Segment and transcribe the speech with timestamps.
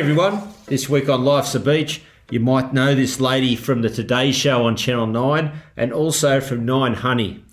[0.00, 2.00] Everyone, this week on Life's a Beach,
[2.30, 6.64] you might know this lady from the Today Show on Channel 9 and also from
[6.64, 7.44] Nine Honey.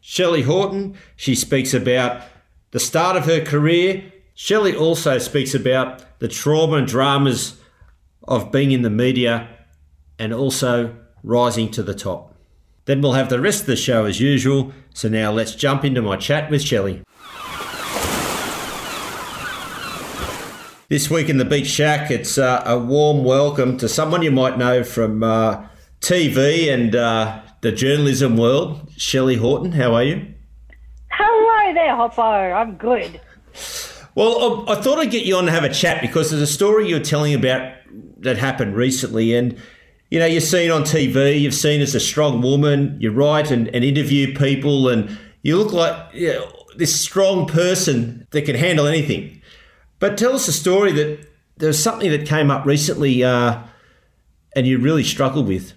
[0.00, 2.22] Shelley Horton, she speaks about
[2.70, 4.12] the start of her career.
[4.36, 7.60] Shelley also speaks about the trauma and dramas
[8.22, 9.48] of being in the media
[10.20, 12.32] and also rising to the top.
[12.84, 14.72] Then we'll have the rest of the show as usual.
[14.94, 17.02] So now let's jump into my chat with Shelley.
[20.90, 24.56] This week in the Beach Shack, it's uh, a warm welcome to someone you might
[24.56, 25.66] know from uh,
[26.00, 28.90] TV and uh, the journalism world.
[28.96, 30.32] Shelley Horton, how are you?
[31.10, 32.22] Hello there, Hoppo.
[32.22, 33.20] I'm good.
[34.14, 36.46] Well, I, I thought I'd get you on to have a chat because there's a
[36.46, 37.70] story you're telling about
[38.20, 39.60] that happened recently, and
[40.10, 41.38] you know you're seen on TV.
[41.38, 42.96] You've seen as a strong woman.
[42.98, 48.26] You write and, and interview people, and you look like you know, this strong person
[48.30, 49.38] that can handle anything.
[50.00, 53.60] But tell us a story that there was something that came up recently uh,
[54.54, 55.74] and you really struggled with.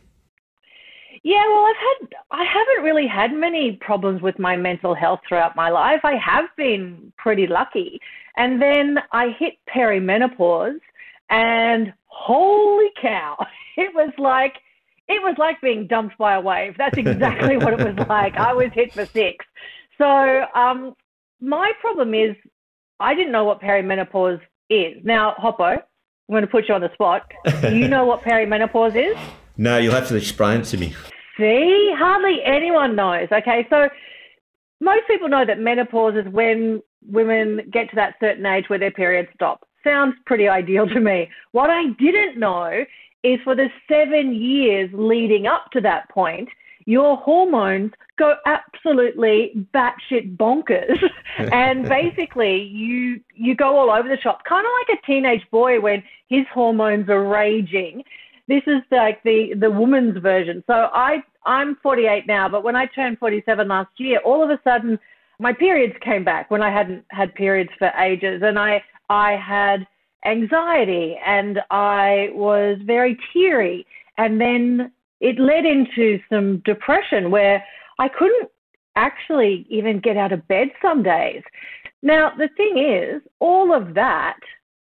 [1.24, 5.56] Yeah, well, I've had, I haven't really had many problems with my mental health throughout
[5.56, 6.02] my life.
[6.04, 8.00] I have been pretty lucky.
[8.38, 10.80] And then I hit perimenopause
[11.30, 13.38] and holy cow,
[13.78, 14.56] it was like,
[15.08, 16.76] it was like being dumped by a wave.
[16.78, 18.36] That's exactly what it was like.
[18.36, 19.46] I was hit for six.
[19.98, 20.96] So, um,
[21.40, 22.36] my problem is
[23.02, 24.40] I didn't know what perimenopause
[24.70, 24.98] is.
[25.03, 25.81] Now, Hoppo, I'm
[26.30, 27.31] going to put you on the spot.
[27.62, 29.18] Do you know what perimenopause is?
[29.58, 30.94] No, you'll have to explain it to me.
[31.38, 33.28] See, hardly anyone knows.
[33.31, 33.90] Okay, so
[34.80, 38.92] most people know that menopause is when women get to that certain age where their
[38.92, 39.68] periods stop.
[39.84, 41.30] Sounds pretty ideal to me.
[41.52, 42.86] What I didn't know
[43.24, 46.50] is for the seven years leading up to that point,
[46.86, 50.97] your hormones go absolutely batshit bonkers,
[51.38, 55.80] and basically you you go all over the shop, kind of like a teenage boy
[55.80, 58.03] when his hormones are raging.
[58.47, 60.64] This is like the the woman's version.
[60.68, 64.59] So I I'm 48 now, but when I turned 47 last year, all of a
[64.63, 65.00] sudden
[65.40, 69.88] my periods came back when I hadn't had periods for ages, and I I had
[70.24, 73.86] anxiety and I was very teary,
[74.18, 77.64] and then it led into some depression where
[78.00, 78.50] I couldn't
[78.96, 81.44] actually even get out of bed some days.
[82.04, 84.40] Now, the thing is, all of that,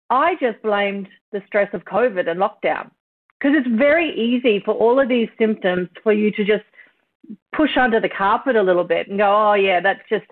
[0.09, 2.89] I just blamed the stress of COVID and lockdown
[3.39, 6.63] because it's very easy for all of these symptoms for you to just
[7.55, 10.25] push under the carpet a little bit and go, oh, yeah, that's just,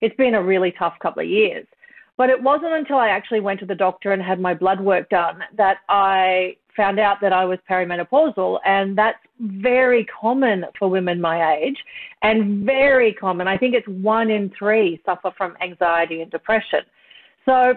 [0.00, 1.66] it's been a really tough couple of years.
[2.16, 5.08] But it wasn't until I actually went to the doctor and had my blood work
[5.08, 11.20] done that I found out that I was perimenopausal, and that's very common for women
[11.20, 11.76] my age,
[12.22, 13.46] and very common.
[13.46, 16.80] I think it's one in three suffer from anxiety and depression.
[17.44, 17.74] So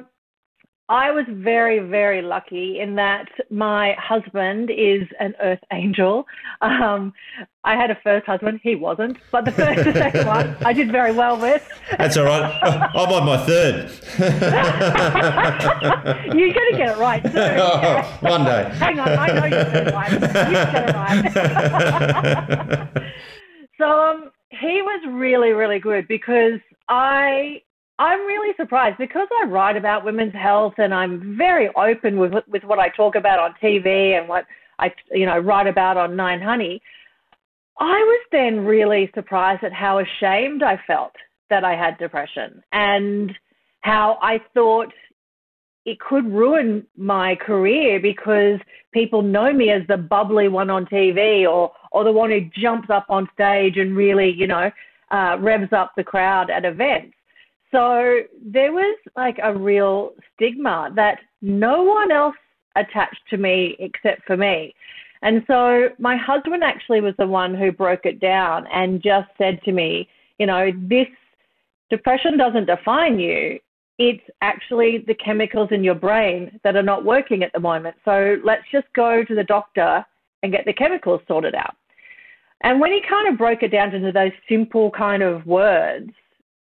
[0.90, 6.26] I was very, very lucky in that my husband is an earth angel.
[6.62, 7.14] Um,
[7.64, 10.92] I had a first husband, he wasn't, but the first and second one I did
[10.92, 11.66] very well with.
[11.98, 12.60] That's all right.
[12.96, 13.92] I'm on my third.
[16.38, 17.60] You're going to get it right soon.
[17.60, 18.70] Oh, one day.
[18.76, 20.12] Hang on, I know you're going to right.
[20.12, 20.96] You get it
[22.94, 23.14] right.
[23.78, 27.62] so um, he was really, really good because I
[28.00, 32.64] I'm really surprised because I write about women's health and I'm very open with with
[32.64, 34.46] what I talk about on TV and what
[34.80, 36.82] I you know write about on Nine Honey.
[37.80, 41.14] I was then really surprised at how ashamed I felt
[41.50, 43.32] that I had depression and
[43.82, 44.92] how I thought
[45.86, 48.60] it could ruin my career because
[48.94, 52.90] people know me as the bubbly one on TV or or the one who jumps
[52.90, 54.72] up on stage and really you know
[55.12, 57.16] uh, revs up the crowd at events.
[57.74, 62.36] So there was like a real stigma that no one else
[62.76, 64.76] attached to me except for me.
[65.24, 69.60] And so my husband actually was the one who broke it down and just said
[69.64, 71.08] to me, you know, this
[71.90, 73.60] depression doesn't define you.
[73.98, 77.96] It's actually the chemicals in your brain that are not working at the moment.
[78.06, 80.06] So let's just go to the doctor
[80.44, 81.76] and get the chemicals sorted out.
[82.62, 86.12] And when he kind of broke it down into those simple kind of words,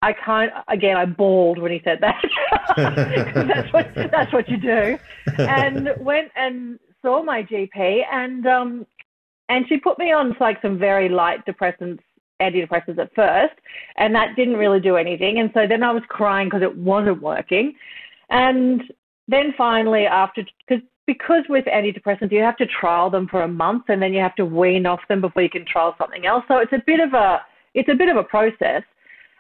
[0.02, 0.52] I can't.
[0.68, 2.24] Again, I bawled when he said that.
[3.48, 4.98] that's what that's what you do.
[5.38, 8.88] And went and saw my GP, and um,
[9.50, 12.00] and she put me on like some very light depressants,
[12.42, 13.54] antidepressants at first,
[13.98, 15.40] and that didn't really do anything.
[15.40, 17.74] And so then I was crying because it wasn't working,
[18.30, 18.84] and
[19.28, 23.86] then finally after because because with antidepressants you have to trial them for a month
[23.88, 26.44] and then you have to wean off them before you can trial something else.
[26.48, 27.42] So it's a bit of a
[27.74, 28.84] it's a bit of a process.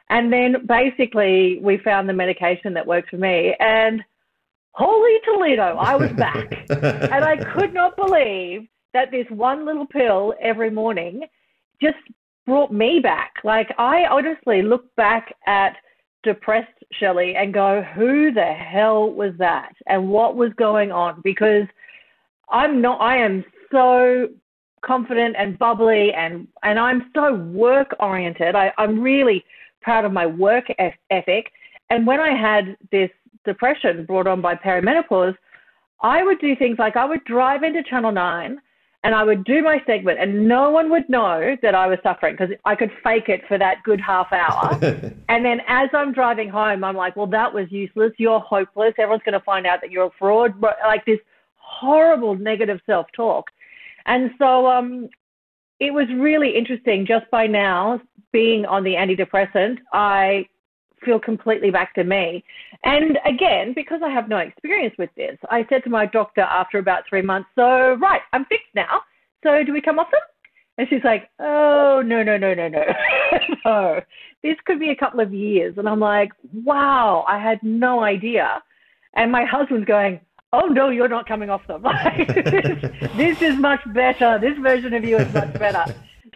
[0.09, 4.03] And then basically we found the medication that works for me and
[4.71, 6.53] holy Toledo, I was back.
[6.69, 11.23] and I could not believe that this one little pill every morning
[11.81, 11.97] just
[12.45, 13.33] brought me back.
[13.43, 15.75] Like I honestly look back at
[16.23, 19.73] depressed Shelley and go, who the hell was that?
[19.87, 21.21] And what was going on?
[21.23, 21.67] Because
[22.49, 24.27] I'm not, I am so
[24.83, 28.55] confident and bubbly and, and I'm so work oriented.
[28.55, 29.43] I, I'm really
[29.87, 30.65] proud of my work
[31.09, 31.49] ethic.
[31.89, 33.09] And when I had this
[33.45, 35.33] depression brought on by perimenopause,
[36.01, 38.59] I would do things like I would drive into Channel 9
[39.05, 42.35] and I would do my segment, and no one would know that I was suffering
[42.37, 44.77] because I could fake it for that good half hour.
[45.29, 48.11] and then as I'm driving home, I'm like, well, that was useless.
[48.17, 48.93] You're hopeless.
[48.97, 50.61] Everyone's going to find out that you're a fraud.
[50.61, 51.19] Like this
[51.55, 53.45] horrible negative self talk.
[54.05, 55.07] And so um,
[55.79, 58.01] it was really interesting just by now
[58.31, 59.77] being on the antidepressant.
[59.93, 60.47] I
[61.03, 62.43] feel completely back to me.
[62.83, 66.79] And again, because I have no experience with this, I said to my doctor after
[66.79, 69.01] about three months, so, right, I'm fixed now.
[69.43, 70.21] So, do we come off them?
[70.77, 72.83] And she's like, oh, no, no, no, no, no.
[73.65, 74.01] no.
[74.43, 75.75] This could be a couple of years.
[75.77, 76.31] And I'm like,
[76.63, 78.61] wow, I had no idea.
[79.15, 80.19] And my husband's going,
[80.53, 81.83] oh, no, you're not coming off them.
[81.83, 84.37] this, this is much better.
[84.39, 85.85] This version of you is much better.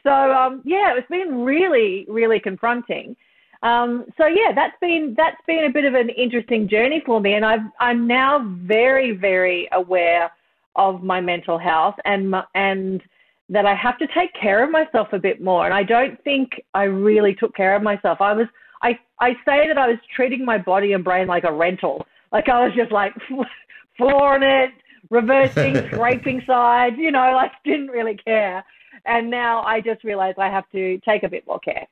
[0.04, 3.16] So, um, yeah, it's been really, really confronting.
[3.64, 7.36] Um, so yeah, that's been that's been a bit of an interesting journey for me,
[7.36, 10.32] and I've, I'm now very very aware
[10.76, 13.04] of my mental health and my, and
[13.50, 15.66] that I have to take care of myself a bit more.
[15.66, 18.20] And I don't think I really took care of myself.
[18.20, 18.48] I was
[18.82, 22.06] I I say that I was treating my body and brain like a rental.
[22.32, 23.14] Like I was just like
[23.98, 24.72] flooring it,
[25.12, 28.64] reversing, scraping sides, you know, like didn't really care.
[29.06, 31.88] And now I just realize I have to take a bit more care.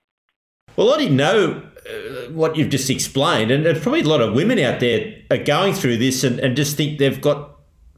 [0.75, 4.33] Well, I didn't know uh, what you've just explained, and there's probably a lot of
[4.33, 7.55] women out there are going through this and, and just think they've got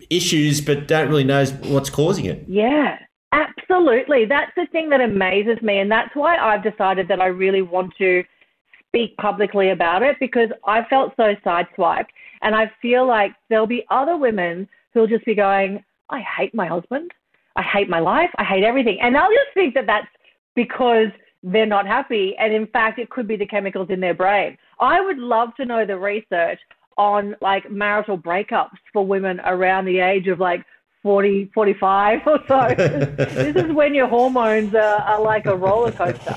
[0.10, 2.44] issues but don't really know what's causing it.
[2.48, 2.98] Yeah,
[3.32, 4.26] absolutely.
[4.26, 7.94] That's the thing that amazes me, and that's why I've decided that I really want
[7.98, 8.24] to
[8.88, 12.10] speak publicly about it because I felt so sideswiped,
[12.42, 16.68] and I feel like there'll be other women who'll just be going, "I hate my
[16.68, 17.12] husband,
[17.56, 20.08] I hate my life, I hate everything," and they'll just think that that's
[20.56, 21.08] because
[21.44, 22.36] they're not happy.
[22.38, 24.58] And in fact, it could be the chemicals in their brain.
[24.80, 26.60] I would love to know the research
[26.98, 30.64] on like marital breakups for women around the age of like
[31.04, 32.76] 40, 45 or so.
[32.78, 36.36] this is when your hormones are, are like a roller coaster.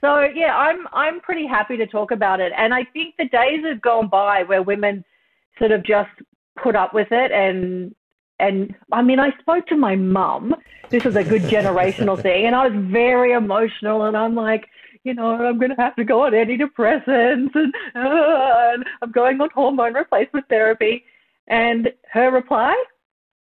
[0.00, 3.64] So yeah, I'm I'm pretty happy to talk about it, and I think the days
[3.64, 5.04] have gone by where women
[5.58, 6.10] sort of just
[6.62, 7.94] put up with it and
[8.38, 10.54] and I mean, I spoke to my mum.
[10.90, 14.04] This is a good generational thing, and I was very emotional.
[14.04, 14.66] And I'm like,
[15.04, 19.40] you know, I'm going to have to go on antidepressants, and, uh, and I'm going
[19.40, 21.04] on hormone replacement therapy.
[21.48, 22.74] And her reply,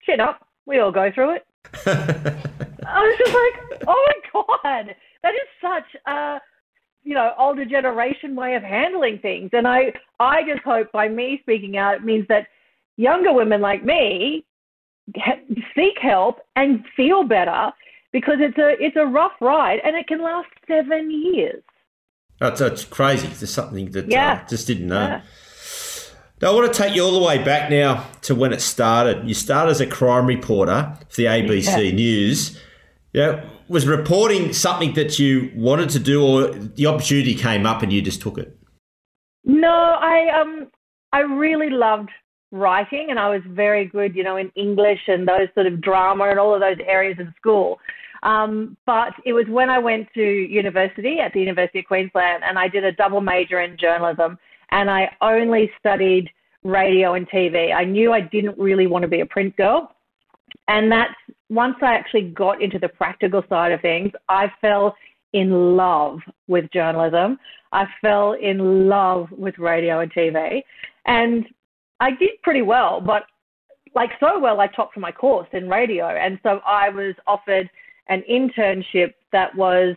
[0.03, 0.47] "Chin up.
[0.67, 1.47] We all go through it."
[1.87, 6.41] I was just like, oh my god, that is such a
[7.03, 9.51] you know older generation way of handling things.
[9.53, 12.47] And I I just hope by me speaking out, it means that
[12.97, 14.46] younger women like me
[15.75, 17.73] seek help and feel better
[18.13, 21.63] because it's a it's a rough ride and it can last seven years.
[22.41, 23.29] That's, that's crazy.
[23.29, 24.43] There's something that uh, yeah.
[24.45, 25.07] I just didn't know.
[25.07, 25.21] Yeah.
[26.43, 29.27] Now, I want to take you all the way back now to when it started.
[29.27, 31.91] You started as a crime reporter for the ABC yeah.
[31.93, 32.61] News.
[33.15, 37.91] Yeah, was reporting something that you wanted to do, or the opportunity came up and
[37.91, 38.59] you just took it?
[39.45, 40.67] No, I um,
[41.13, 42.11] I really loved
[42.57, 46.29] writing and I was very good, you know, in English and those sort of drama
[46.31, 47.79] and all of those areas in school.
[48.23, 52.59] Um, but it was when I went to university at the University of Queensland and
[52.59, 54.39] I did a double major in journalism
[54.71, 56.31] and I only studied
[56.65, 57.75] radio and TV.
[57.75, 59.95] I knew I didn't really want to be a print girl.
[60.69, 61.15] And that's
[61.49, 64.97] once I actually got into the practical side of things, I fell
[65.33, 67.39] in love with journalism.
[67.73, 70.63] I fell in love with radio and TV.
[71.05, 71.47] And
[72.01, 73.25] I did pretty well, but
[73.95, 76.07] like so well, I topped my course in radio.
[76.07, 77.69] And so I was offered
[78.09, 79.97] an internship that was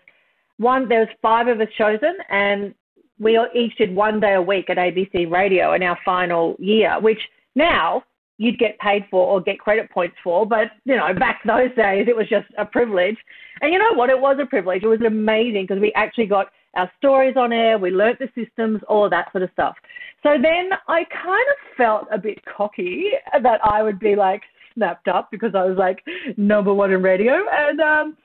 [0.57, 2.73] one, there was five of us chosen and
[3.19, 7.19] we each did one day a week at ABC Radio in our final year, which
[7.55, 8.03] now
[8.37, 10.45] you'd get paid for or get credit points for.
[10.45, 13.17] But, you know, back those days, it was just a privilege.
[13.61, 14.09] And you know what?
[14.09, 14.83] It was a privilege.
[14.83, 18.81] It was amazing because we actually got our stories on air, we learnt the systems,
[18.87, 19.75] all that sort of stuff.
[20.23, 23.11] So then I kind of felt a bit cocky
[23.41, 24.41] that I would be like
[24.73, 26.03] snapped up because I was like
[26.37, 27.45] number one in radio.
[27.51, 28.17] And um,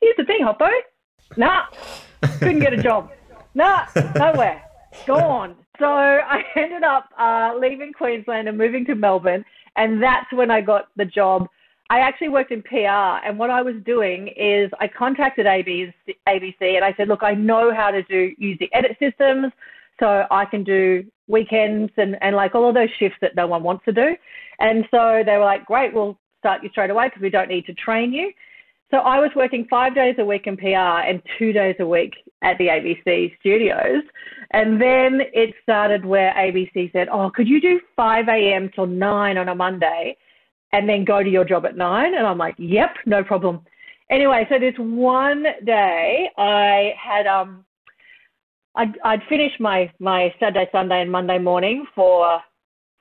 [0.00, 0.68] here's the thing, Hoppo.
[1.36, 1.66] Nah,
[2.38, 3.10] couldn't get a job.
[3.54, 4.62] Nah, nowhere.
[5.06, 5.56] Gone.
[5.78, 9.44] So I ended up uh, leaving Queensland and moving to Melbourne,
[9.76, 11.48] and that's when I got the job.
[11.88, 16.84] I actually worked in PR, and what I was doing is I contacted ABC, and
[16.84, 19.52] I said, "Look, I know how to do use the edit systems,
[19.98, 23.62] so I can do weekends and and like all of those shifts that no one
[23.62, 24.16] wants to do."
[24.58, 27.66] And so they were like, "Great, we'll start you straight away because we don't need
[27.66, 28.32] to train you."
[28.90, 32.12] So I was working five days a week in PR and two days a week
[32.42, 34.02] at the ABC studios.
[34.50, 38.68] And then it started where ABC said, Oh, could you do 5 a.m.
[38.74, 40.16] till 9 on a Monday
[40.72, 42.14] and then go to your job at 9?
[42.14, 43.60] And I'm like, Yep, no problem.
[44.10, 47.64] Anyway, so this one day I had, um,
[48.80, 52.40] I'd, I'd finished my, my Saturday, Sunday, and Monday morning for,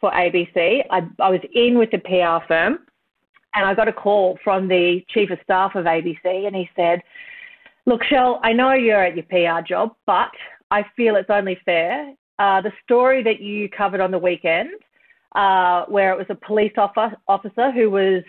[0.02, 0.82] for ABC.
[0.92, 2.80] I, I was in with the PR firm
[3.56, 7.02] and I got a call from the chief of staff of ABC, and he said,
[7.86, 10.32] Look, Shell, I know you're at your PR job, but
[10.70, 12.14] I feel it's only fair.
[12.40, 14.72] Uh, the story that you covered on the weekend,
[15.34, 18.22] uh, where it was a police officer who was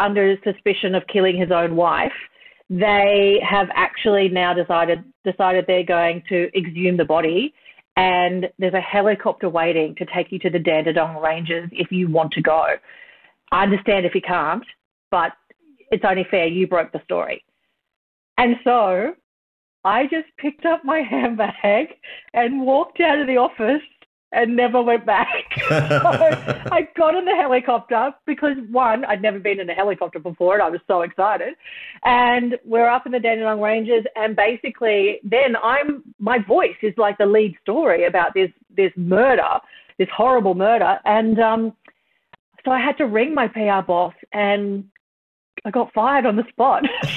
[0.00, 2.12] under suspicion of killing his own wife,
[2.68, 7.54] they have actually now decided decided they're going to exhume the body,
[7.96, 12.32] and there's a helicopter waiting to take you to the Dandenong Ranges if you want
[12.32, 12.66] to go.
[13.52, 14.64] I understand if you can't,
[15.10, 15.32] but
[15.90, 17.44] it's only fair you broke the story.
[18.38, 19.14] And so
[19.84, 21.88] I just picked up my handbag
[22.34, 23.82] and walked out of the office
[24.32, 25.44] and never went back.
[25.68, 30.54] so I got in the helicopter because one, I'd never been in a helicopter before
[30.54, 31.54] and I was so excited.
[32.04, 37.18] And we're up in the Dandenong Ranges and basically then I'm my voice is like
[37.18, 39.60] the lead story about this this murder,
[39.98, 40.98] this horrible murder.
[41.04, 41.72] And um
[42.64, 44.88] so I had to ring my PR boss and
[45.64, 46.82] I got fired on the spot.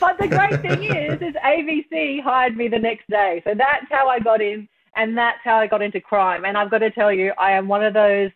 [0.00, 3.40] but the great thing is, is ABC hired me the next day.
[3.44, 6.44] So that's how I got in and that's how I got into crime.
[6.44, 8.30] And I've got to tell you, I am one of those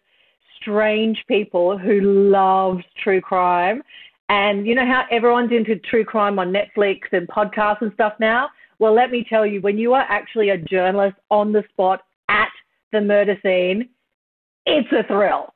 [0.61, 2.01] strange people who
[2.31, 3.83] loves true crime.
[4.29, 8.49] And you know how everyone's into true crime on Netflix and podcasts and stuff now?
[8.79, 12.51] Well, let me tell you, when you are actually a journalist on the spot at
[12.93, 13.89] the murder scene,
[14.67, 15.53] it's a thrill.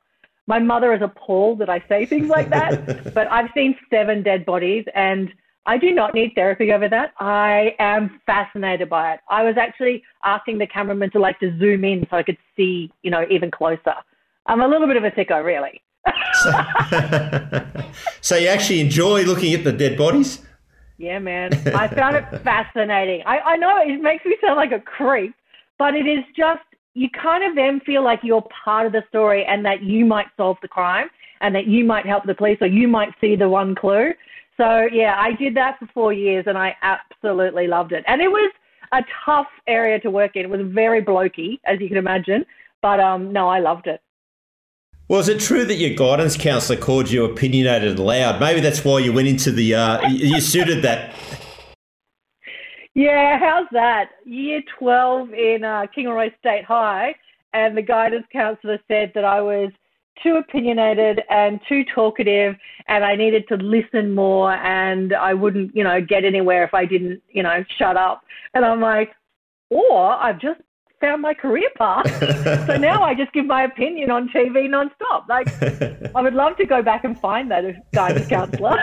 [0.47, 4.45] My mother is appalled that I say things like that, but I've seen seven dead
[4.45, 5.31] bodies and
[5.65, 7.13] I do not need therapy over that.
[7.19, 9.19] I am fascinated by it.
[9.29, 12.91] I was actually asking the cameraman to like to zoom in so I could see,
[13.01, 13.95] you know, even closer.
[14.45, 15.81] I'm a little bit of a sicko, really.
[16.33, 17.81] so,
[18.21, 20.41] so you actually enjoy looking at the dead bodies?
[20.97, 21.53] Yeah, man.
[21.73, 23.23] I found it fascinating.
[23.25, 25.33] I, I know it makes me sound like a creep,
[25.79, 26.61] but it is just
[26.93, 30.27] you kind of then feel like you're part of the story and that you might
[30.37, 31.07] solve the crime
[31.41, 34.11] and that you might help the police or you might see the one clue.
[34.57, 38.03] So yeah, I did that for four years and I absolutely loved it.
[38.07, 38.51] And it was
[38.91, 40.43] a tough area to work in.
[40.43, 42.45] It was very blokey, as you can imagine.
[42.81, 44.01] But um, no, I loved it.
[45.07, 48.39] Well, is it true that your guidance counsellor called you opinionated and loud?
[48.39, 51.13] Maybe that's why you went into the, uh, you suited that
[52.95, 54.11] yeah, how's that?
[54.23, 57.15] Year 12 in uh, Kingaroy State High,
[57.51, 59.71] and the guidance counsellor said that I was
[60.21, 62.55] too opinionated and too talkative,
[62.87, 66.85] and I needed to listen more, and I wouldn't, you know, get anywhere if I
[66.85, 68.23] didn't, you know, shut up.
[68.53, 69.11] And I'm like,
[69.69, 70.61] or I've just
[71.03, 72.07] found my career path.
[72.67, 75.27] so now I just give my opinion on TV nonstop.
[75.27, 75.47] Like,
[76.15, 78.77] I would love to go back and find that guidance counsellor.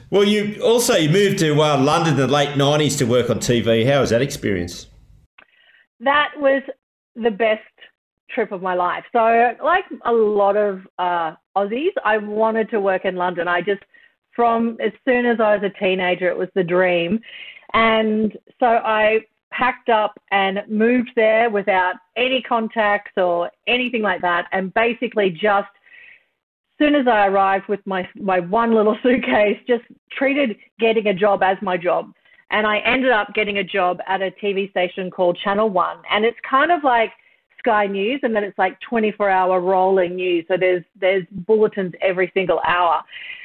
[0.10, 3.38] well, you also you moved to uh, London in the late '90s to work on
[3.38, 3.86] TV.
[3.86, 4.86] How was that experience?
[6.00, 6.62] That was
[7.14, 7.62] the best
[8.30, 9.04] trip of my life.
[9.12, 13.48] So, like a lot of uh, Aussies, I wanted to work in London.
[13.48, 13.82] I just,
[14.34, 17.20] from as soon as I was a teenager, it was the dream.
[17.72, 24.46] And so I packed up and moved there without any contacts or anything like that,
[24.52, 25.68] and basically just
[26.78, 31.42] soon as I arrived with my my one little suitcase, just treated getting a job
[31.42, 32.12] as my job.
[32.50, 36.24] And I ended up getting a job at a TV station called Channel One, and
[36.24, 37.10] it's kind of like
[37.66, 40.44] Sky News, and then it's like 24 hour rolling news.
[40.48, 43.02] So there's there's bulletins every single hour,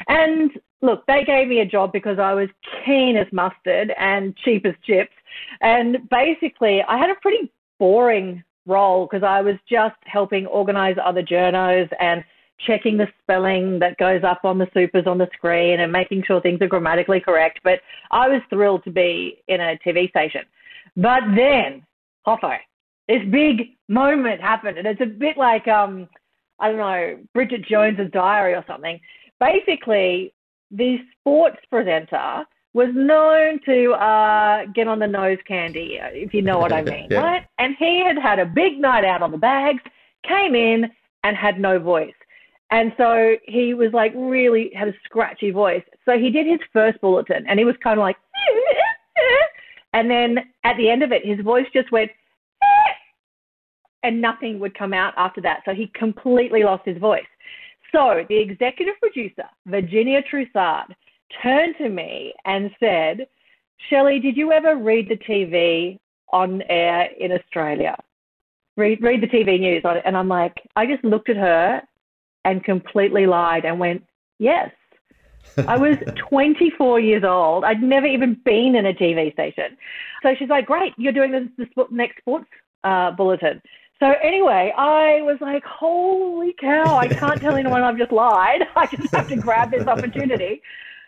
[0.07, 0.51] and
[0.81, 2.49] look, they gave me a job because I was
[2.85, 5.13] keen as mustard and cheap as chips.
[5.61, 11.23] And basically, I had a pretty boring role because I was just helping organize other
[11.23, 12.23] journos and
[12.65, 16.39] checking the spelling that goes up on the supers on the screen and making sure
[16.41, 17.59] things are grammatically correct.
[17.63, 17.79] But
[18.11, 20.41] I was thrilled to be in a TV station.
[20.95, 21.85] But then,
[22.25, 22.57] oh, Hoppo,
[23.11, 26.07] this big moment happened, and it's a bit like um,
[26.59, 28.99] I don't know, Bridget Jones's diary or something.
[29.39, 30.33] Basically,
[30.69, 36.57] the sports presenter was known to uh, get on the nose candy, if you know
[36.57, 37.19] what I mean, yeah.
[37.19, 37.45] right?
[37.59, 39.81] And he had had a big night out on the bags,
[40.25, 40.89] came in
[41.23, 42.13] and had no voice.
[42.69, 45.83] And so he was like really had a scratchy voice.
[46.05, 48.15] So he did his first bulletin and he was kind of like,
[49.93, 52.11] and then at the end of it, his voice just went,
[54.03, 55.61] and nothing would come out after that.
[55.65, 57.23] So he completely lost his voice.
[57.91, 60.95] So the executive producer, Virginia Troussard,
[61.41, 63.27] turned to me and said,
[63.89, 65.97] Shelley, did you ever read the TV
[66.31, 67.95] on air in Australia?
[68.77, 70.03] Read, read the TV news on it.
[70.05, 71.81] And I'm like, I just looked at her
[72.45, 74.03] and completely lied and went,
[74.39, 74.71] yes.
[75.67, 75.97] I was
[76.29, 77.63] 24 years old.
[77.63, 79.77] I'd never even been in a TV station.
[80.23, 82.47] So she's like, great, you're doing the, the next sports
[82.83, 83.61] uh, bulletin.
[84.01, 88.61] So anyway, I was like, holy cow, I can't tell anyone I've just lied.
[88.75, 90.63] I just have to grab this opportunity.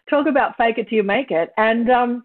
[0.08, 1.52] Talk about fake it till you make it.
[1.58, 2.24] And um,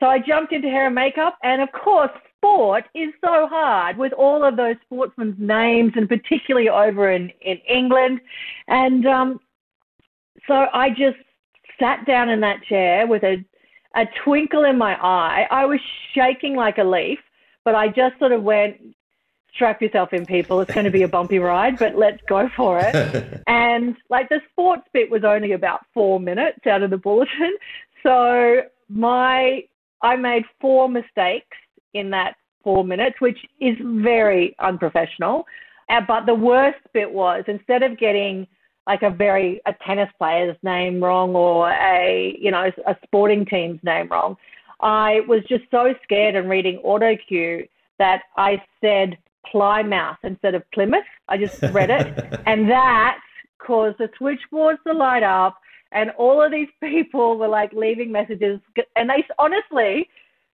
[0.00, 1.38] so I jumped into hair and makeup.
[1.44, 6.68] And of course, sport is so hard with all of those sportsmen's names and particularly
[6.68, 8.20] over in, in England.
[8.66, 9.38] And um,
[10.48, 11.18] so I just
[11.78, 13.44] sat down in that chair with a,
[13.94, 15.46] a twinkle in my eye.
[15.52, 15.78] I was
[16.14, 17.20] shaking like a leaf,
[17.64, 18.76] but I just sort of went,
[19.54, 20.60] strap yourself in, people.
[20.60, 23.42] It's going to be a bumpy ride, but let's go for it.
[23.46, 27.56] and like the sports bit was only about four minutes out of the bulletin.
[28.02, 29.64] So my,
[30.02, 31.56] I made four mistakes
[31.94, 35.46] in that four minutes, which is very unprofessional.
[35.88, 38.46] Uh, but the worst bit was instead of getting
[38.86, 43.80] like a very a tennis player's name wrong or a you know a sporting team's
[43.82, 44.36] name wrong,
[44.80, 47.66] I was just so scared and reading auto cue
[47.98, 49.16] that I said
[49.50, 51.04] Plymouth instead of Plymouth.
[51.28, 53.18] I just read it, and that
[53.58, 55.58] caused the switchboards to light up,
[55.92, 58.60] and all of these people were like leaving messages,
[58.96, 60.08] and they honestly,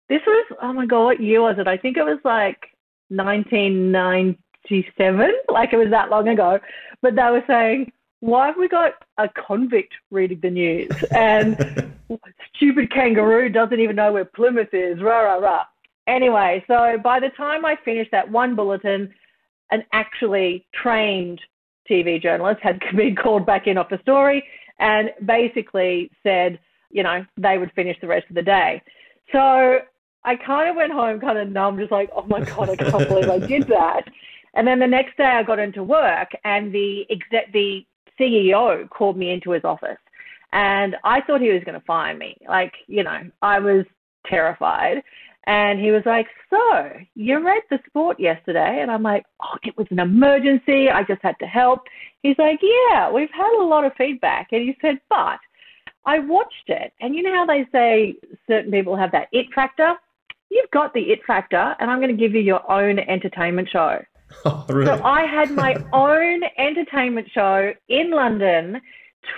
[0.09, 1.67] this was oh my god, what year was it?
[1.67, 2.69] I think it was like
[3.09, 6.59] 1997, like it was that long ago,
[7.01, 7.91] but they were saying.
[8.19, 10.89] Why have we got a convict reading the news?
[11.11, 11.93] And
[12.55, 14.99] stupid kangaroo doesn't even know where Plymouth is.
[15.03, 15.65] Rah rah rah.
[16.07, 19.13] Anyway, so by the time I finished that one bulletin,
[19.71, 21.41] an actually trained
[21.89, 24.43] TV journalist had been called back in off the story
[24.79, 28.81] and basically said, you know, they would finish the rest of the day.
[29.31, 29.79] So
[30.23, 33.07] I kind of went home kind of numb, just like, oh my God, I can't
[33.07, 34.03] believe I did that.
[34.53, 37.05] And then the next day I got into work and the
[37.53, 37.85] the
[38.19, 39.97] CEO called me into his office
[40.53, 42.37] and I thought he was going to fire me.
[42.47, 43.85] Like, you know, I was
[44.25, 45.03] terrified.
[45.47, 48.79] And he was like, So, you read the sport yesterday?
[48.81, 50.89] And I'm like, Oh, it was an emergency.
[50.89, 51.79] I just had to help.
[52.21, 54.49] He's like, Yeah, we've had a lot of feedback.
[54.51, 55.39] And he said, But
[56.05, 56.91] I watched it.
[56.99, 59.93] And you know how they say certain people have that it factor?
[60.49, 63.99] You've got the it factor, and I'm going to give you your own entertainment show.
[64.43, 64.85] Oh, really?
[64.85, 68.81] So I had my own entertainment show in London,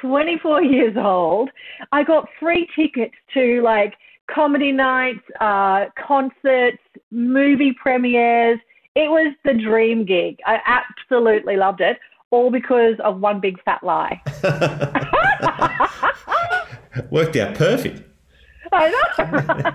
[0.01, 1.51] 24 years old.
[1.91, 3.93] I got free tickets to like
[4.33, 6.77] comedy nights, uh, concerts,
[7.11, 8.59] movie premieres.
[8.95, 10.39] It was the dream gig.
[10.45, 11.97] I absolutely loved it,
[12.31, 14.21] all because of one big fat lie.
[17.11, 18.03] Worked out perfect.
[18.71, 19.73] I know.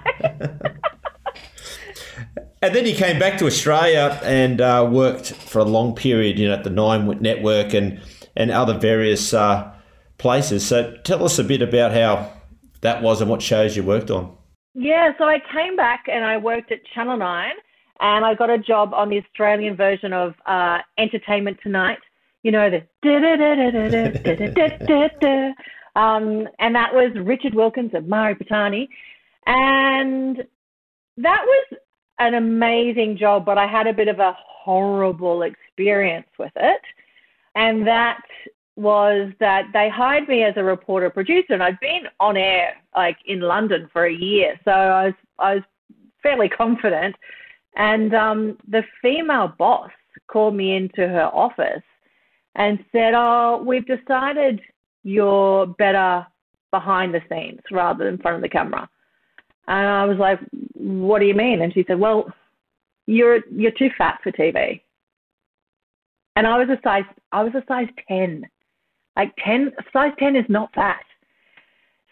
[2.63, 6.49] and then you came back to Australia and uh, worked for a long period, you
[6.49, 8.01] know, at the Nine Network and
[8.37, 9.73] and other various uh,
[10.19, 10.67] places.
[10.67, 12.33] So tell us a bit about how
[12.81, 14.37] that was and what shows you worked on.
[14.75, 17.53] Yeah, so I came back and I worked at Channel 9
[18.01, 21.99] and I got a job on the Australian version of uh, Entertainment Tonight.
[22.43, 22.83] You know, the
[25.97, 28.89] um, and that was Richard Wilkins and Mari Patani.
[29.47, 30.39] And
[31.19, 31.67] that was
[32.19, 36.81] an amazing job, but I had a bit of a horrible experience with it.
[37.55, 38.23] And that
[38.77, 43.17] was that they hired me as a reporter producer and I'd been on air like
[43.27, 44.59] in London for a year.
[44.65, 45.65] So I was I was
[46.23, 47.15] fairly confident.
[47.77, 49.91] And um, the female boss
[50.29, 51.83] called me into her office
[52.55, 54.61] and said, Oh, we've decided
[55.03, 56.27] you're better
[56.71, 58.89] behind the scenes rather than in front of the camera.
[59.69, 60.41] And I was like,
[60.75, 61.63] what do you mean?
[61.63, 62.31] And she said, well,
[63.07, 64.81] you're, you're too fat for TV.
[66.37, 68.45] And I was a size, I was a size 10.
[69.17, 71.05] Like 10, size 10 is not fat.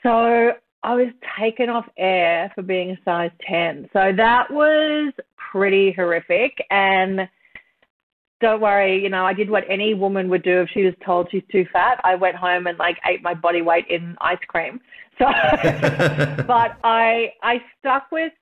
[0.02, 3.88] So I was taken off air for being a size 10.
[3.92, 5.12] So that was
[5.52, 6.64] pretty horrific.
[6.70, 7.28] And
[8.40, 11.28] don't worry, you know, I did what any woman would do if she was told
[11.30, 12.00] she's too fat.
[12.02, 14.80] I went home and like ate my body weight in ice cream.
[15.18, 15.26] So,
[16.46, 18.32] but I, I stuck with,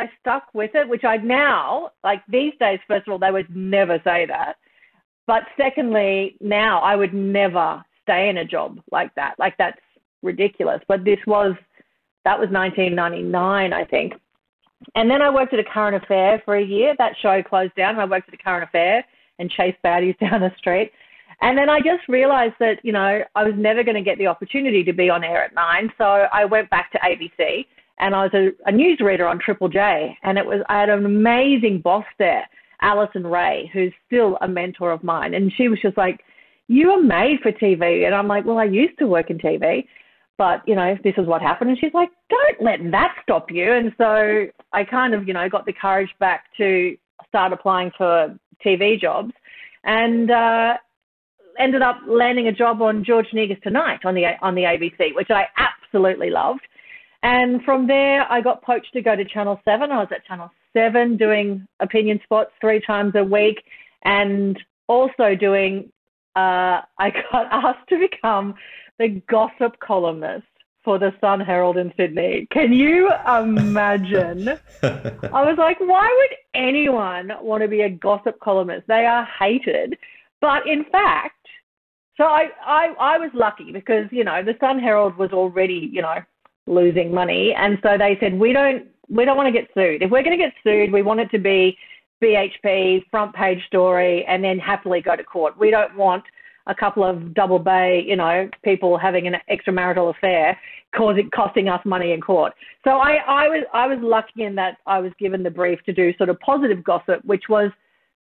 [0.00, 3.54] I stuck with it, which I now, like these days, first of all, they would
[3.54, 4.56] never say that.
[5.30, 9.36] But secondly, now I would never stay in a job like that.
[9.38, 9.78] Like that's
[10.24, 10.80] ridiculous.
[10.88, 11.54] But this was,
[12.24, 14.14] that was 1999, I think.
[14.96, 16.96] And then I worked at a current affair for a year.
[16.98, 18.00] That show closed down.
[18.00, 19.04] I worked at a current affair
[19.38, 20.90] and chased baddies down the street.
[21.42, 24.26] And then I just realized that, you know, I was never going to get the
[24.26, 25.92] opportunity to be on air at nine.
[25.96, 27.66] So I went back to ABC
[28.00, 30.18] and I was a, a newsreader on Triple J.
[30.24, 32.48] And it was, I had an amazing boss there,
[32.82, 35.34] Alison Ray, who's still a mentor of mine.
[35.34, 36.20] And she was just like,
[36.68, 38.06] you are made for TV.
[38.06, 39.84] And I'm like, well, I used to work in TV
[40.40, 43.70] but you know this is what happened and she's like don't let that stop you
[43.74, 46.96] and so i kind of you know got the courage back to
[47.28, 49.32] start applying for tv jobs
[49.84, 50.72] and uh,
[51.58, 55.30] ended up landing a job on george negus tonight on the on the abc which
[55.30, 56.66] i absolutely loved
[57.22, 60.50] and from there i got poached to go to channel 7 i was at channel
[60.72, 63.62] 7 doing opinion spots three times a week
[64.04, 65.90] and also doing
[66.36, 68.54] uh, I got asked to become
[68.98, 70.46] the gossip columnist
[70.84, 72.46] for the Sun Herald in Sydney.
[72.50, 74.48] Can you imagine?
[74.82, 78.86] I was like, why would anyone want to be a gossip columnist?
[78.86, 79.98] They are hated.
[80.40, 81.36] But in fact,
[82.16, 86.00] so I, I, I was lucky because, you know, the Sun Herald was already, you
[86.00, 86.16] know,
[86.66, 87.54] losing money.
[87.54, 90.02] And so they said, we don't, we don't want to get sued.
[90.02, 91.76] If we're going to get sued, we want it to be
[92.22, 95.58] BHP, front page story, and then happily go to court.
[95.58, 96.24] We don't want–
[96.66, 100.58] a couple of double bay, you know, people having an extramarital affair,
[100.94, 102.52] causing costing us money in court.
[102.84, 105.92] So I, I was I was lucky in that I was given the brief to
[105.92, 107.70] do sort of positive gossip, which was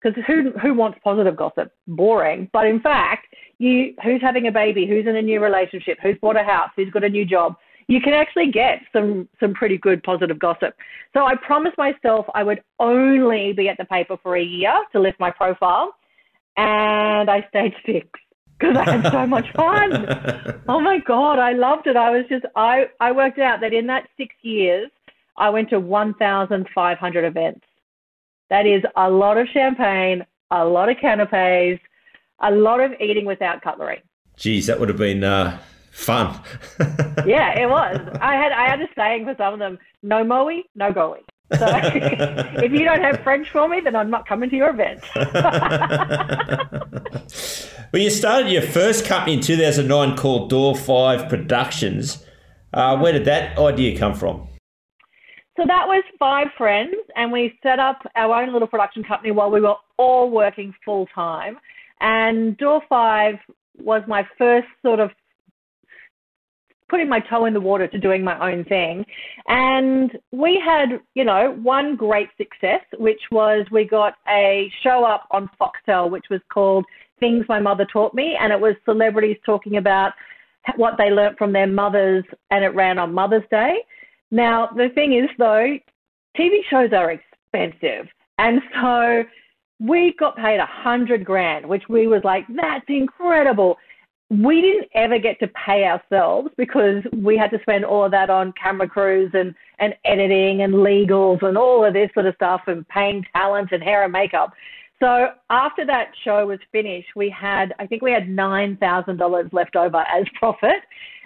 [0.02, 1.72] because who who wants positive gossip?
[1.88, 2.50] Boring.
[2.54, 6.40] But in fact, you who's having a baby, who's in a new relationship, who's bought
[6.40, 7.56] a house, who's got a new job,
[7.88, 10.76] you can actually get some some pretty good positive gossip.
[11.14, 15.00] So I promised myself I would only be at the paper for a year to
[15.00, 15.94] lift my profile,
[16.58, 18.08] and I stayed six
[18.58, 20.64] because I had so much fun.
[20.68, 21.96] oh my god, I loved it.
[21.96, 24.90] I was just I I worked out that in that 6 years
[25.38, 27.66] I went to 1500 events.
[28.50, 31.82] That is a lot of champagne, a lot of canapes,
[32.40, 34.02] a lot of eating without cutlery.
[34.38, 35.60] Geez, that would have been uh,
[35.96, 36.40] fun.
[37.26, 37.98] yeah, it was.
[38.22, 41.22] I had I had a saying for some of them: no moe, no goey.
[41.54, 45.04] So if you don't have French for me, then I'm not coming to your event.
[47.94, 52.26] well, you started your first company in 2009 called Door 5 Productions.
[52.74, 54.48] Uh, where did that idea come from?
[55.56, 59.52] So that was five friends, and we set up our own little production company while
[59.52, 61.58] we were all working full time.
[62.02, 63.36] And Door 5
[63.78, 65.12] was my first sort of
[66.90, 69.06] putting my toe in the water to doing my own thing.
[69.48, 75.28] And we had, you know, one great success, which was we got a show up
[75.32, 76.86] on Foxtel, which was called
[77.20, 78.38] Things My Mother Taught Me.
[78.40, 80.14] And it was celebrities talking about
[80.76, 83.78] what they learnt from their mothers, and it ran on Mother's Day.
[84.32, 85.78] Now, the thing is, though,
[86.38, 88.08] TV shows are expensive.
[88.38, 89.24] And so
[89.80, 93.78] we got paid a hundred grand, which we was like, that's incredible
[94.30, 98.30] we didn't ever get to pay ourselves because we had to spend all of that
[98.30, 102.62] on camera crews and, and editing and legals and all of this sort of stuff
[102.68, 104.52] and paying talent and hair and makeup.
[105.00, 109.98] So after that show was finished, we had, I think we had $9,000 left over
[109.98, 110.82] as profit.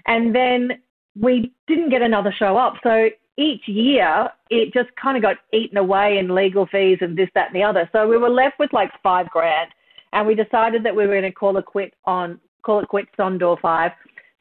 [0.05, 0.71] And then
[1.17, 2.75] we didn't get another show up.
[2.83, 7.29] So each year, it just kind of got eaten away in legal fees and this,
[7.35, 7.89] that, and the other.
[7.93, 9.71] So we were left with like five grand.
[10.12, 13.12] And we decided that we were going to call it quit on call it quits
[13.19, 13.91] on door five.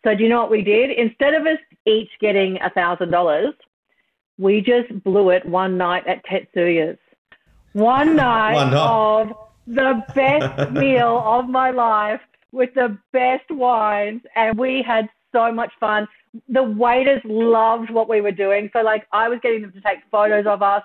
[0.04, 0.90] So do you know what we did?
[0.90, 3.54] Instead of us each getting a thousand dollars,
[4.38, 6.98] we just blew it one night at Tetsuya's.
[7.72, 8.88] One night, one night.
[8.88, 9.32] of
[9.66, 12.20] the best meal of my life
[12.52, 16.06] with the best wines, and we had so much fun.
[16.48, 18.70] The waiters loved what we were doing.
[18.72, 20.82] So like I was getting them to take photos of us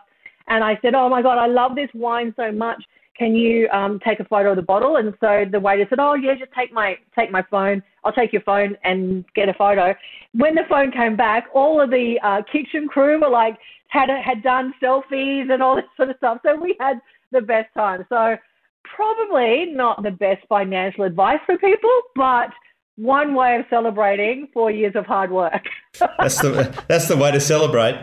[0.47, 2.83] and I said, Oh my God, I love this wine so much
[3.17, 4.97] can you um, take a photo of the bottle?
[4.97, 7.83] And so the waiter said, oh yeah, just take my take my phone.
[8.03, 9.93] I'll take your phone and get a photo.
[10.33, 13.57] When the phone came back, all of the uh, kitchen crew were like
[13.89, 16.39] had had done selfies and all this sort of stuff.
[16.45, 16.99] So we had
[17.31, 18.05] the best time.
[18.09, 18.35] So
[18.83, 22.49] probably not the best financial advice for people, but
[22.95, 25.63] one way of celebrating four years of hard work.
[25.99, 27.95] that's the that's the way to celebrate.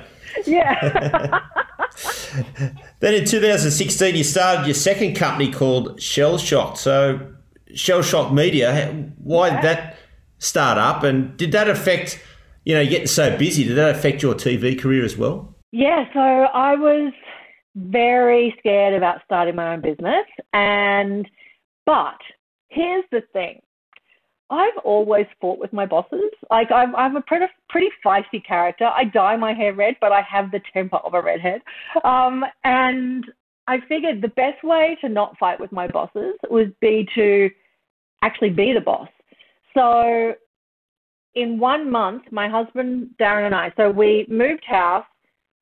[0.46, 1.40] Yeah.
[3.00, 6.76] then in 2016, you started your second company called Shell Shock.
[6.76, 7.34] So
[7.74, 9.96] Shell Shock Media, why did that
[10.38, 12.22] start up, and did that affect?
[12.64, 15.54] You know, getting so busy, did that affect your TV career as well?
[15.72, 17.12] Yeah, so I was
[17.74, 21.28] very scared about starting my own business, and
[21.86, 22.18] but
[22.68, 23.60] here's the thing:
[24.50, 26.30] I've always fought with my bosses.
[26.50, 28.86] Like I'm, I'm a pretty, pretty feisty character.
[28.86, 31.62] I dye my hair red, but I have the temper of a redhead.
[32.04, 33.24] Um, and
[33.68, 37.48] I figured the best way to not fight with my bosses would be to
[38.22, 39.08] actually be the boss.
[39.74, 40.34] So
[41.34, 45.04] in one month, my husband Darren and I, so we moved house,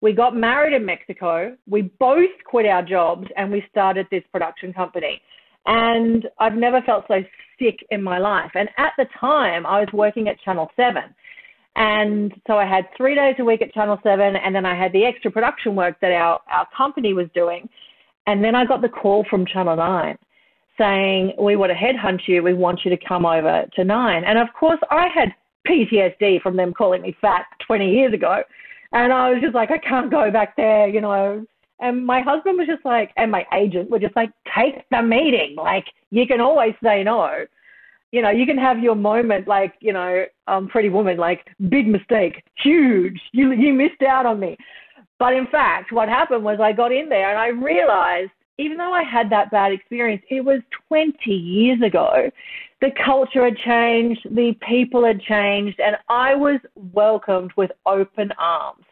[0.01, 4.73] we got married in Mexico, we both quit our jobs, and we started this production
[4.73, 5.21] company.
[5.69, 7.23] And I've never felt so
[7.59, 8.51] sick in my life.
[8.55, 11.03] And at the time, I was working at Channel 7.
[11.77, 14.93] And so I had three days a week at Channel 7, and then I had
[14.93, 17.69] the extra production work that our, our company was doing.
[18.27, 20.19] And then I got the call from Channel 9
[20.79, 22.43] saying, We want to headhunt you.
[22.43, 24.25] We want you to come over to 9.
[24.25, 25.35] And of course, I had
[25.69, 28.43] PTSD from them calling me fat 20 years ago.
[28.93, 31.45] And I was just like, I can't go back there, you know,
[31.81, 35.55] and my husband was just like, and my agent were just like, take the meeting.
[35.57, 37.45] Like, you can always say no.
[38.11, 41.87] You know, you can have your moment, like, you know, um, Pretty Woman, like, big
[41.87, 43.21] mistake, huge.
[43.33, 44.57] You, you missed out on me.
[45.19, 48.93] But in fact, what happened was I got in there and I realized, even though
[48.93, 52.31] I had that bad experience, it was 20 years ago.
[52.81, 58.85] The culture had changed, the people had changed, and I was welcomed with open arms.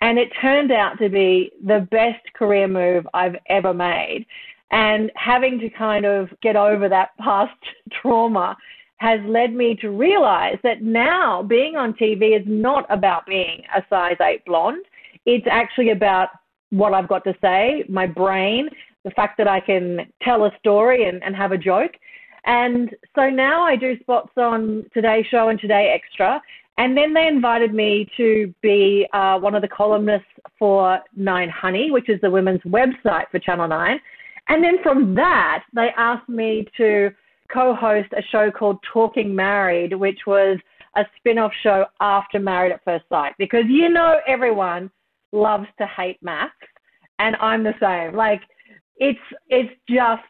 [0.00, 4.26] And it turned out to be the best career move I've ever made.
[4.70, 7.58] And having to kind of get over that past
[8.00, 8.56] trauma
[8.98, 13.82] has led me to realize that now being on TV is not about being a
[13.88, 14.84] size 8 blonde.
[15.24, 16.28] It's actually about
[16.68, 18.68] what I've got to say, my brain,
[19.04, 21.92] the fact that I can tell a story and, and have a joke.
[22.44, 26.40] And so now I do spots on Today Show and Today Extra.
[26.80, 30.24] And then they invited me to be uh, one of the columnists
[30.58, 34.00] for Nine Honey, which is the women's website for Channel 9.
[34.48, 37.10] And then from that, they asked me to
[37.52, 40.56] co host a show called Talking Married, which was
[40.96, 43.34] a spin off show after Married at First Sight.
[43.36, 44.90] Because you know, everyone
[45.32, 46.48] loves to hate MAFS,
[47.18, 48.16] and I'm the same.
[48.16, 48.40] Like,
[48.96, 50.22] it's, it's just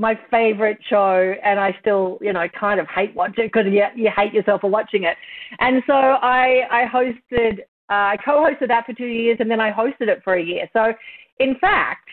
[0.00, 3.84] my favorite show, and I still, you know, kind of hate watching it because you,
[3.94, 5.16] you hate yourself for watching it.
[5.58, 7.60] And so I, I hosted,
[7.90, 10.70] uh, I co-hosted that for two years, and then I hosted it for a year.
[10.72, 10.94] So,
[11.38, 12.08] in fact,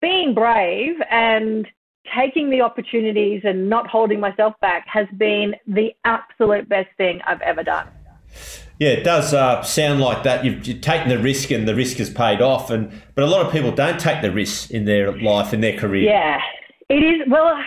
[0.00, 1.64] being brave and
[2.18, 7.40] taking the opportunities and not holding myself back has been the absolute best thing I've
[7.42, 7.86] ever done.
[8.80, 10.44] Yeah, it does uh, sound like that.
[10.44, 12.70] You've, you've, taken the risk and the risk has paid off.
[12.70, 15.76] And but a lot of people don't take the risks in their life in their
[15.76, 16.04] career.
[16.04, 16.40] Yeah,
[16.88, 17.58] it is, well,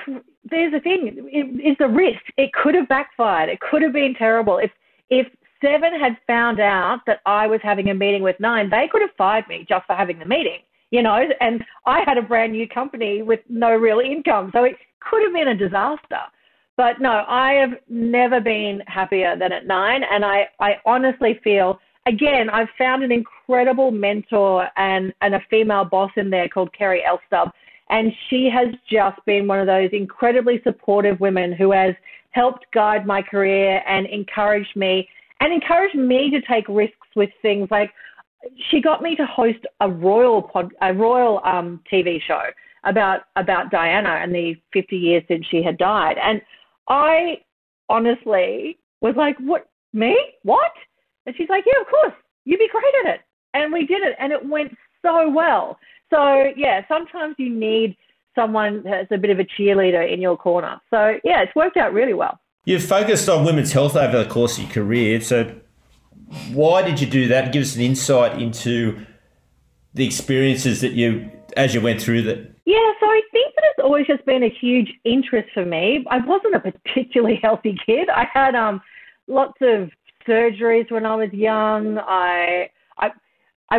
[0.49, 1.13] there's the thing.
[1.31, 2.21] It, it's a risk.
[2.37, 3.49] It could have backfired.
[3.49, 4.57] It could have been terrible.
[4.57, 4.71] If,
[5.09, 5.27] if
[5.63, 9.11] Seven had found out that I was having a meeting with Nine, they could have
[9.17, 12.67] fired me just for having the meeting, you know, and I had a brand new
[12.67, 14.49] company with no real income.
[14.53, 16.21] So it could have been a disaster.
[16.77, 20.01] But no, I have never been happier than at Nine.
[20.11, 25.85] And I, I honestly feel, again, I've found an incredible mentor and, and a female
[25.85, 27.51] boss in there called Kerry Elstub
[27.91, 31.93] and she has just been one of those incredibly supportive women who has
[32.31, 35.07] helped guide my career and encouraged me
[35.41, 37.91] and encouraged me to take risks with things like
[38.69, 42.41] she got me to host a royal pod, a royal um, TV show
[42.85, 46.17] about about Diana and the 50 years since she had died.
[46.23, 46.41] And
[46.87, 47.41] I
[47.89, 49.67] honestly was like, "What?
[49.93, 50.17] Me?
[50.43, 50.71] What?"
[51.25, 52.13] And she's like, "Yeah, of course.
[52.45, 53.21] You'd be great at it."
[53.53, 55.77] And we did it, and it went so well.
[56.11, 57.97] So yeah, sometimes you need
[58.35, 60.79] someone that's a bit of a cheerleader in your corner.
[60.89, 62.39] So yeah, it's worked out really well.
[62.65, 65.19] You've focused on women's health over the course of your career.
[65.21, 65.55] So
[66.51, 67.51] why did you do that?
[67.51, 69.05] Give us an insight into
[69.93, 72.37] the experiences that you as you went through that.
[72.65, 76.05] Yeah, so I think that it's always just been a huge interest for me.
[76.09, 78.09] I wasn't a particularly healthy kid.
[78.09, 78.81] I had um
[79.27, 79.89] lots of
[80.27, 81.97] surgeries when I was young.
[81.99, 82.69] I
[82.99, 83.11] I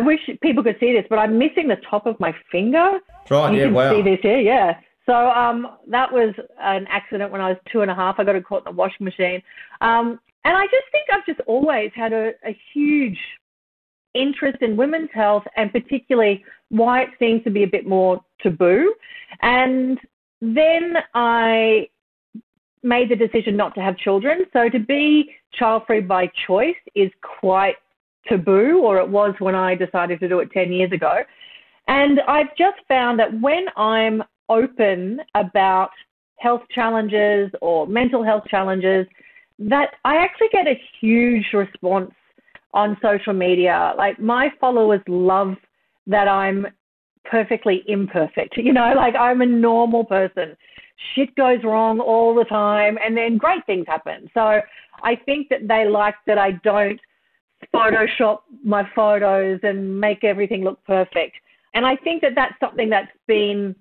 [0.01, 2.99] wish people could see this, but I'm missing the top of my finger.
[3.29, 3.95] Right, you yeah, can wow.
[3.95, 4.73] see this here, yeah.
[5.05, 8.15] So um, that was an accident when I was two and a half.
[8.17, 9.41] I got it caught in the washing machine.
[9.81, 13.17] Um, and I just think I've just always had a, a huge
[14.13, 18.93] interest in women's health and particularly why it seems to be a bit more taboo.
[19.41, 19.99] And
[20.41, 21.89] then I
[22.83, 24.45] made the decision not to have children.
[24.53, 27.75] So to be child free by choice is quite
[28.27, 31.21] taboo, or it was when I decided to do it 10 years ago.
[31.87, 35.91] And I've just found that when I'm open about
[36.39, 39.05] health challenges or mental health challenges,
[39.59, 42.11] that I actually get a huge response
[42.73, 43.93] on social media.
[43.97, 45.55] Like my followers love
[46.07, 46.67] that I'm
[47.25, 48.55] perfectly imperfect.
[48.63, 50.55] You know, like I'm a normal person.
[51.15, 54.29] Shit goes wrong all the time and then great things happen.
[54.33, 54.61] So
[55.03, 56.99] I think that they like that I don't
[57.73, 61.35] Photoshop my photos and make everything look perfect.
[61.73, 63.75] And I think that that's something that's been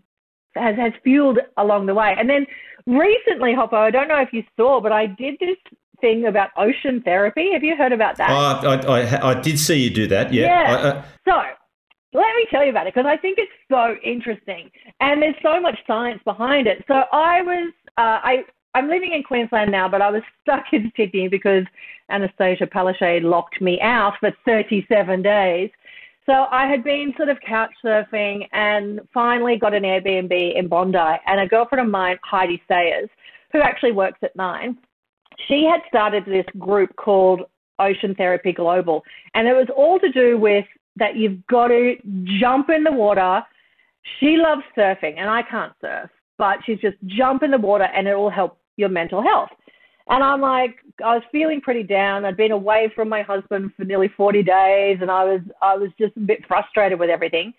[0.54, 2.14] has has fueled along the way.
[2.18, 2.46] And then
[2.86, 5.56] recently, Hoppo, I don't know if you saw, but I did this
[6.00, 7.52] thing about ocean therapy.
[7.52, 8.30] Have you heard about that?
[8.30, 10.32] Oh, I, I, I did see you do that.
[10.32, 10.46] Yeah.
[10.46, 10.76] Yeah.
[10.76, 14.70] I, I, so let me tell you about it because I think it's so interesting
[15.00, 16.84] and there's so much science behind it.
[16.86, 20.92] So I was, uh, I, I'm living in Queensland now, but I was stuck in
[20.96, 21.64] Sydney because
[22.10, 25.70] Annastacia Palaszczuk locked me out for 37 days.
[26.24, 30.98] So I had been sort of couch surfing and finally got an Airbnb in Bondi.
[31.26, 33.08] And a girlfriend of mine, Heidi Sayers,
[33.52, 34.78] who actually works at Nine,
[35.48, 37.42] she had started this group called
[37.80, 39.02] Ocean Therapy Global.
[39.34, 40.64] And it was all to do with
[40.96, 41.96] that you've got to
[42.40, 43.42] jump in the water.
[44.20, 48.06] She loves surfing, and I can't surf, but she's just jump in the water and
[48.06, 49.48] it will help your mental health.
[50.08, 52.24] And I'm like, I was feeling pretty down.
[52.24, 55.90] I'd been away from my husband for nearly 40 days, and I was I was
[55.98, 57.54] just a bit frustrated with everything.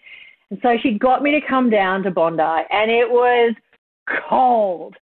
[0.49, 3.55] And so she got me to come down to Bondi, and it was
[4.29, 4.95] cold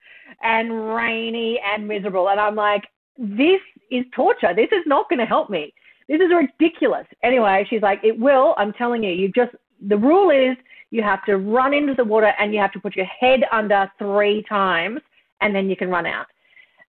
[0.43, 2.29] and rainy and miserable.
[2.29, 2.83] And I'm like,
[3.17, 4.53] this is torture.
[4.55, 5.73] This is not going to help me.
[6.07, 7.05] This is ridiculous.
[7.23, 8.53] Anyway, she's like, it will.
[8.57, 9.11] I'm telling you.
[9.11, 9.51] You just
[9.87, 10.57] the rule is
[10.91, 13.89] you have to run into the water and you have to put your head under
[13.97, 14.99] three times,
[15.41, 16.27] and then you can run out.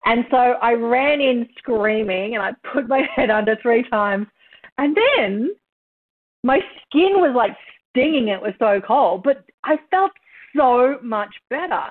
[0.05, 4.27] And so I ran in screaming and I put my head under three times.
[4.79, 5.51] And then
[6.43, 7.57] my skin was like
[7.91, 8.29] stinging.
[8.29, 10.13] It was so cold, but I felt
[10.57, 11.85] so much better.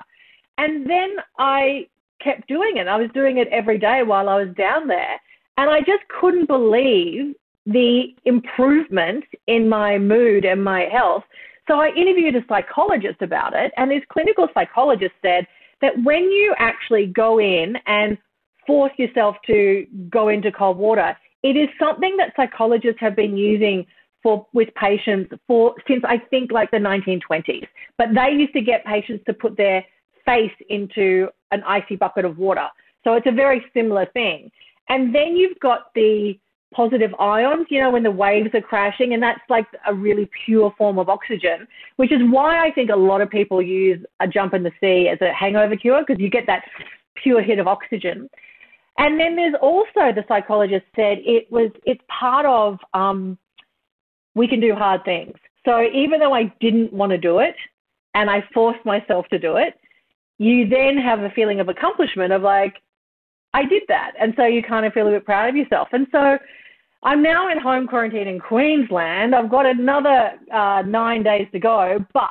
[0.58, 1.86] And then I
[2.22, 2.88] kept doing it.
[2.88, 5.20] I was doing it every day while I was down there.
[5.56, 7.34] And I just couldn't believe
[7.66, 11.24] the improvement in my mood and my health.
[11.68, 15.46] So I interviewed a psychologist about it, and this clinical psychologist said
[15.80, 18.18] that when you actually go in and
[18.66, 23.86] force yourself to go into cold water, it is something that psychologists have been using
[24.22, 27.66] for with patients for since I think like the 1920s.
[27.96, 29.84] But they used to get patients to put their
[30.26, 32.66] face into an icy bucket of water.
[33.04, 34.50] So it's a very similar thing.
[34.88, 36.38] And then you've got the
[36.72, 40.72] positive ions, you know, when the waves are crashing, and that's like a really pure
[40.78, 44.54] form of oxygen, which is why I think a lot of people use a jump
[44.54, 46.62] in the sea as a hangover cure because you get that
[47.16, 48.28] pure hit of oxygen.
[48.98, 53.38] And then there's also the psychologist said it was it's part of um,
[54.34, 55.34] we can do hard things.
[55.64, 57.54] So even though I didn't want to do it,
[58.14, 59.74] and I forced myself to do it,
[60.38, 62.74] you then have a feeling of accomplishment of like
[63.54, 64.12] I did that.
[64.20, 65.88] And so you kind of feel a bit proud of yourself.
[65.92, 66.38] And so
[67.02, 69.34] I'm now in home quarantine in Queensland.
[69.34, 72.30] I've got another uh, nine days to go, but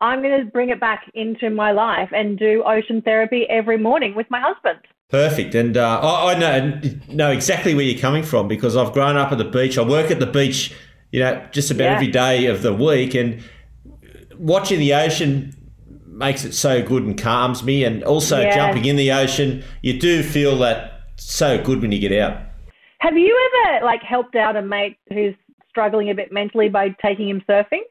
[0.00, 4.14] I'm going to bring it back into my life and do ocean therapy every morning
[4.14, 4.80] with my husband.
[5.08, 5.54] Perfect.
[5.54, 9.30] And uh, I, I know, know exactly where you're coming from because I've grown up
[9.30, 9.78] at the beach.
[9.78, 10.74] I work at the beach,
[11.12, 11.94] you know, just about yeah.
[11.94, 13.14] every day of the week.
[13.14, 13.42] And
[14.36, 15.54] watching the ocean
[16.22, 17.84] makes it so good and calms me.
[17.84, 18.54] And also yeah.
[18.54, 22.40] jumping in the ocean, you do feel that so good when you get out.
[23.00, 25.34] Have you ever like helped out a mate who's
[25.68, 27.82] struggling a bit mentally by taking him surfing?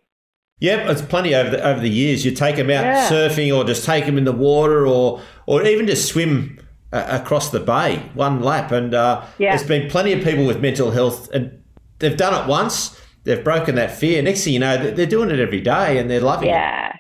[0.60, 2.24] Yeah, it's plenty over the over the years.
[2.24, 3.10] You take them out yeah.
[3.10, 6.60] surfing, or just take them in the water, or or even just swim
[6.94, 8.72] uh, across the bay one lap.
[8.72, 9.56] And uh, yeah.
[9.56, 11.64] there's been plenty of people with mental health, and
[11.98, 12.98] they've done it once.
[13.24, 14.22] They've broken that fear.
[14.22, 16.54] Next thing you know, they're doing it every day, and they're loving it.
[16.54, 16.96] yeah.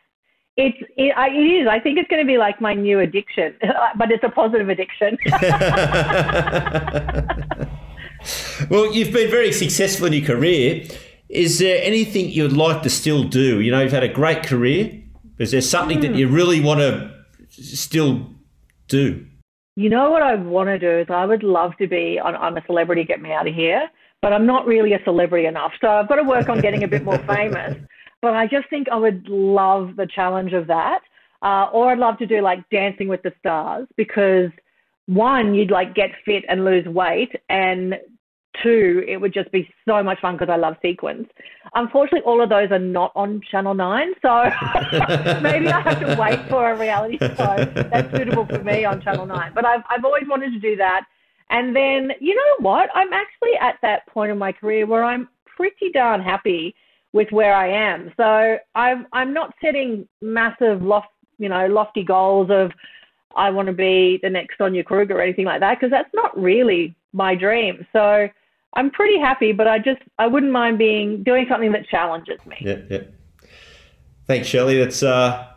[0.57, 0.75] It.
[0.75, 1.67] It's it, it is.
[1.67, 3.55] I think it's going to be like my new addiction,
[3.97, 5.17] but it's a positive addiction.
[8.69, 10.83] well, you've been very successful in your career.
[11.29, 13.61] Is there anything you'd like to still do?
[13.61, 15.01] You know, you've had a great career.
[15.39, 16.01] Is there something mm.
[16.01, 17.11] that you really want to
[17.51, 18.29] still
[18.87, 19.25] do?
[19.77, 22.57] You know what I want to do is I would love to be on I'm
[22.57, 23.89] a celebrity, get me out of here.
[24.21, 25.71] But I'm not really a celebrity enough.
[25.81, 27.75] So I've got to work on getting a bit more famous.
[28.21, 30.99] But I just think I would love the challenge of that.
[31.41, 34.51] Uh, or I'd love to do like Dancing with the Stars because
[35.07, 37.95] one, you'd like get fit and lose weight, and
[38.61, 41.27] two, it would just be so much fun because I love sequins.
[41.73, 44.43] Unfortunately, all of those are not on Channel 9, so
[45.41, 49.25] maybe I have to wait for a reality show that's suitable for me on Channel
[49.25, 49.51] 9.
[49.53, 51.05] But I've, I've always wanted to do that.
[51.49, 52.89] And then, you know what?
[52.95, 56.75] I'm actually at that point in my career where I'm pretty darn happy
[57.13, 58.11] with where I am.
[58.17, 62.71] So I'm, I'm not setting massive, loft, you know, lofty goals of,
[63.35, 66.37] I want to be the next Sonia Kruger or anything like that, because that's not
[66.37, 67.85] really my dream.
[67.93, 68.27] So
[68.73, 72.57] I'm pretty happy, but I just I wouldn't mind being doing something that challenges me.
[72.61, 73.01] Yeah, yeah.
[74.27, 74.77] Thanks, Shelley.
[74.77, 75.47] That's uh,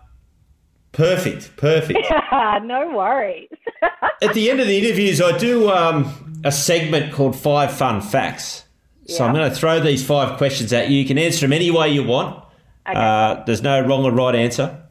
[0.92, 2.00] perfect, perfect.
[2.02, 3.50] Yeah, no worries.
[4.22, 8.63] At the end of the interviews, I do um, a segment called Five Fun Facts.
[9.06, 9.28] So yeah.
[9.28, 10.98] I'm going to throw these five questions at you.
[10.98, 12.44] You can answer them any way you want.
[12.88, 12.98] Okay.
[12.98, 14.82] Uh, there's no wrong or right answer.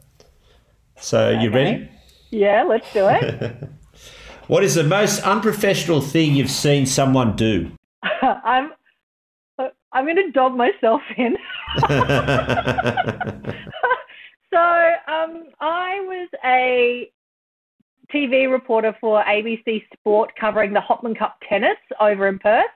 [0.96, 1.42] So okay.
[1.42, 1.88] you ready?
[2.30, 3.68] Yeah, let's do it.
[4.46, 7.70] what is the most unprofessional thing you've seen someone do?
[8.22, 8.72] I'm
[9.94, 11.36] I'm going to dog myself in.
[11.88, 11.92] so
[14.58, 17.08] um, I was a
[18.12, 22.66] TV reporter for ABC Sport covering the Hopman Cup tennis over in Perth,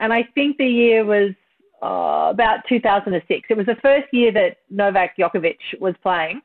[0.00, 1.30] and I think the year was
[1.82, 3.46] uh, about 2006.
[3.48, 6.40] It was the first year that Novak Djokovic was playing,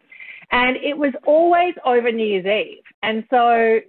[0.51, 3.79] and it was always over New Year's Eve, and so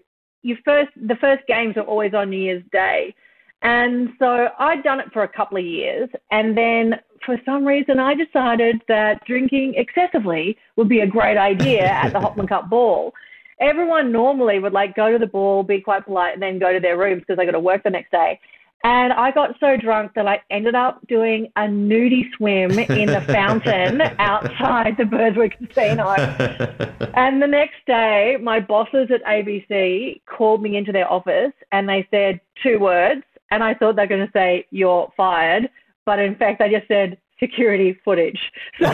[0.43, 3.15] you first the first games are always on New Year's Day.
[3.63, 6.09] And so I'd done it for a couple of years.
[6.31, 11.87] And then for some reason, I decided that drinking excessively would be a great idea
[11.87, 13.13] at the Hopman Cup ball.
[13.59, 16.81] Everyone normally would like go to the ball, be quite polite, and then go to
[16.81, 18.39] their rooms because they got to work the next day.
[18.85, 23.21] And I got so drunk that I ended up doing a nudie swim in the
[23.23, 26.09] fountain outside the Burswood Casino.
[27.15, 32.07] and the next day, my bosses at ABC called me into their office and they
[32.11, 35.69] said two words and I thought they were going to say, You're fired.
[36.05, 38.41] But in fact, they just said, security footage.
[38.81, 38.87] So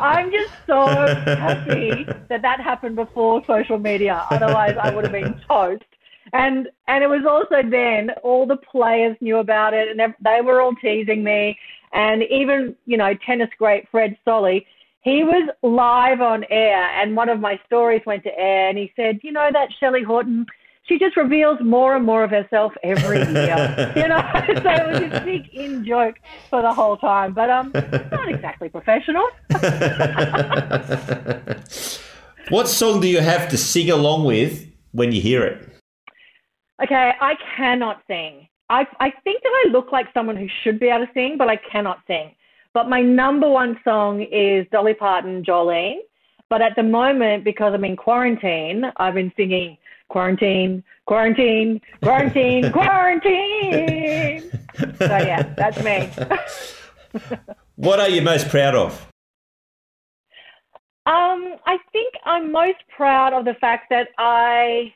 [0.00, 4.26] I'm just so happy that that happened before social media.
[4.30, 5.84] Otherwise, I would have been toast.
[6.32, 10.60] And and it was also then all the players knew about it, and they were
[10.60, 11.58] all teasing me.
[11.92, 14.64] And even you know tennis great Fred Stolle,
[15.02, 18.92] he was live on air, and one of my stories went to air, and he
[18.96, 20.46] said, you know that Shelley Horton
[20.90, 23.92] she just reveals more and more of herself every year.
[23.96, 26.16] you know, so it was a big in joke
[26.48, 27.70] for the whole time, but um,
[28.10, 29.26] not exactly professional.
[32.48, 35.79] what song do you have to sing along with when you hear it?
[36.82, 38.48] Okay, I cannot sing.
[38.70, 41.48] I I think that I look like someone who should be able to sing, but
[41.48, 42.34] I cannot sing.
[42.72, 45.98] But my number one song is Dolly Parton, Jolene.
[46.48, 49.76] But at the moment, because I'm in quarantine, I've been singing
[50.08, 54.50] quarantine, quarantine, quarantine, quarantine.
[54.98, 56.10] So yeah, that's me.
[57.76, 59.06] what are you most proud of?
[61.06, 64.92] Um, I think I'm most proud of the fact that I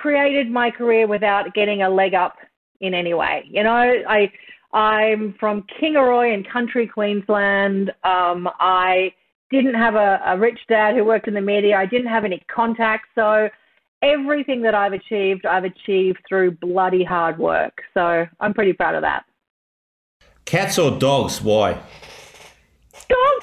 [0.00, 2.36] created my career without getting a leg up
[2.80, 3.44] in any way.
[3.48, 4.30] You know, I
[4.72, 7.90] I'm from Kingaroy in country Queensland.
[8.02, 9.12] Um, I
[9.50, 11.76] didn't have a, a rich dad who worked in the media.
[11.76, 13.48] I didn't have any contacts, so
[14.02, 17.82] everything that I've achieved, I've achieved through bloody hard work.
[17.94, 19.24] So I'm pretty proud of that.
[20.44, 21.40] Cats or dogs?
[21.40, 21.80] Why?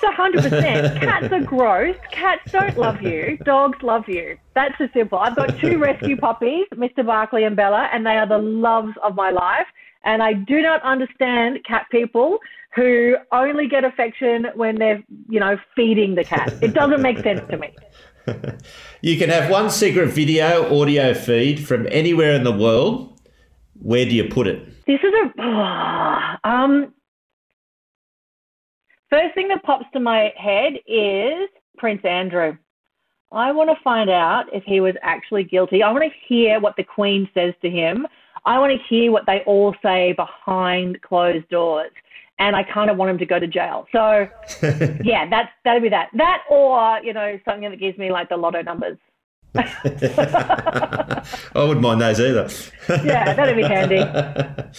[0.02, 0.99] Dogs, 100%.
[1.02, 1.95] Cats are gross.
[2.12, 3.38] Cats don't love you.
[3.45, 4.38] Dogs love you.
[4.56, 5.18] That's as simple.
[5.18, 7.06] I've got two rescue puppies, Mr.
[7.06, 9.68] Barkley and Bella, and they are the loves of my life.
[10.04, 12.39] And I do not understand cat people
[12.76, 16.54] who only get affection when they're, you know, feeding the cat.
[16.62, 17.76] It doesn't make sense to me.
[19.02, 23.20] you can have one secret video audio feed from anywhere in the world.
[23.82, 24.86] Where do you put it?
[24.86, 26.93] This is a um.
[29.12, 32.57] First thing that pops to my head is Prince Andrew.
[33.32, 35.84] I want to find out if he was actually guilty.
[35.84, 38.07] I want to hear what the Queen says to him.
[38.45, 41.91] I want to hear what they all say behind closed doors
[42.41, 43.86] and I kind of want him to go to jail.
[43.91, 44.28] So,
[45.03, 46.09] yeah, that's that'd be that.
[46.16, 48.97] That or you know something that gives me like the lotto numbers.
[49.55, 51.24] I
[51.55, 52.49] wouldn't mind those either.
[53.05, 54.01] yeah, that'd be handy.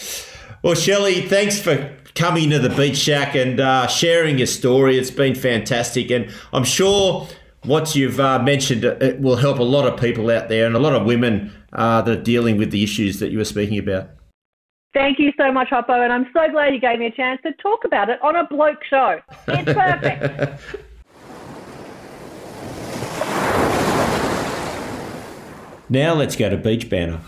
[0.63, 4.99] Well, Shelley, thanks for coming to the Beach Shack and uh, sharing your story.
[4.99, 7.29] It's been fantastic, and I'm sure
[7.65, 10.75] what you've uh, mentioned uh, it will help a lot of people out there and
[10.75, 13.79] a lot of women uh, that are dealing with the issues that you were speaking
[13.79, 14.11] about.
[14.95, 17.53] Thank you so much, Hoppo, and I'm so glad you gave me a chance to
[17.55, 19.21] talk about it on a bloke show.
[19.49, 20.61] It's perfect.
[25.89, 27.21] now let's go to Beach Banner.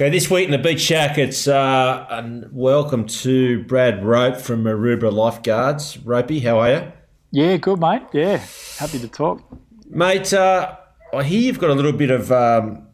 [0.00, 5.12] Okay, this week in the Beach Shack, it's uh, welcome to Brad Rope from Maroubra
[5.12, 5.98] Lifeguards.
[5.98, 6.92] Ropey, how are you?
[7.32, 8.04] Yeah, good, mate.
[8.14, 8.42] Yeah,
[8.78, 9.42] happy to talk.
[9.90, 10.74] Mate, uh,
[11.12, 12.86] I hear you've got a little bit of um,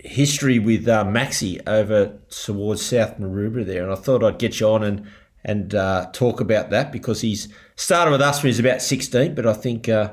[0.00, 4.66] history with uh, Maxi over towards South Maroubra there, and I thought I'd get you
[4.66, 5.06] on and
[5.44, 7.46] and uh, talk about that because he's
[7.76, 10.12] started with us when he's about 16, but I think uh,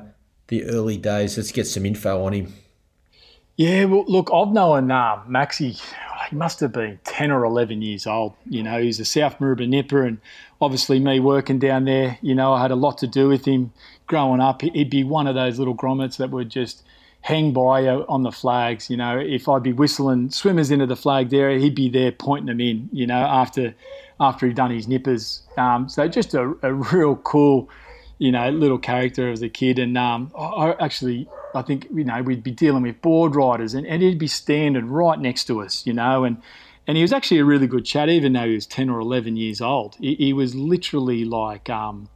[0.50, 2.54] the early days, let's get some info on him.
[3.58, 5.24] Yeah, well, look, I've known uh.
[5.60, 5.76] He
[6.32, 8.34] must have been ten or eleven years old.
[8.48, 10.20] You know, he's a South Maroubra nipper, and
[10.62, 12.20] obviously me working down there.
[12.22, 13.74] You know, I had a lot to do with him
[14.06, 14.62] growing up.
[14.62, 16.84] He'd be one of those little grommets that would just
[17.22, 18.92] hang by on the flags.
[18.92, 22.48] You know, if I'd be whistling swimmers into the flag there, he'd be there pointing
[22.48, 22.90] them in.
[22.92, 23.74] You know, after
[24.20, 25.42] after he'd done his nippers.
[25.58, 27.70] Um, so just a, a real cool,
[28.20, 29.80] you know, little character as a kid.
[29.80, 31.28] And um, I actually
[31.58, 34.90] I think you know we'd be dealing with board riders, and, and he'd be standing
[34.90, 36.42] right next to us, you know, and
[36.88, 39.36] and he was actually a really good chat, even though he was ten or eleven
[39.36, 39.96] years old.
[40.00, 42.08] He, he was literally like, um,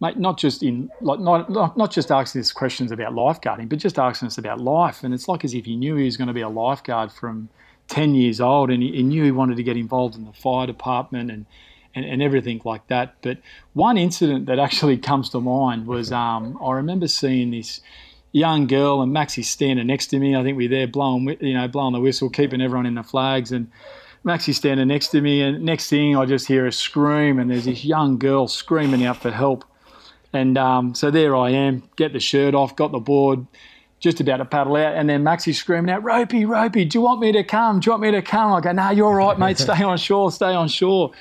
[0.00, 3.80] mate, not just in like not, not not just asking us questions about lifeguarding, but
[3.80, 5.02] just asking us about life.
[5.02, 7.48] And it's like as if he knew he was going to be a lifeguard from
[7.88, 10.66] ten years old, and he, he knew he wanted to get involved in the fire
[10.66, 11.46] department and.
[11.94, 13.16] And, and, everything like that.
[13.20, 13.36] But
[13.74, 17.82] one incident that actually comes to mind was um, I remember seeing this
[18.32, 20.34] young girl, and Maxie's standing next to me.
[20.34, 23.52] I think we're there blowing, you know, blowing the whistle, keeping everyone in the flags,
[23.52, 23.70] and
[24.24, 25.42] Maxie's standing next to me.
[25.42, 29.18] And next thing, I just hear a scream, and there's this young girl screaming out
[29.18, 29.64] for help.
[30.32, 33.46] And um, so there I am, get the shirt off, got the board,
[34.00, 37.20] just about to paddle out, and then Maxie's screaming out, "Ropey, Ropey, do you want
[37.20, 37.80] me to come?
[37.80, 39.58] Do you want me to come?" I go, "No, nah, you're right, mate.
[39.58, 41.12] Stay on shore, stay on shore."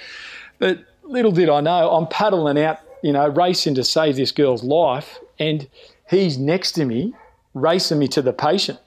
[0.58, 4.64] But little did I know, I'm paddling out, you know, racing to save this girl's
[4.64, 5.68] life, and
[6.12, 7.16] he's next to me,
[7.54, 8.80] racing me to the patient.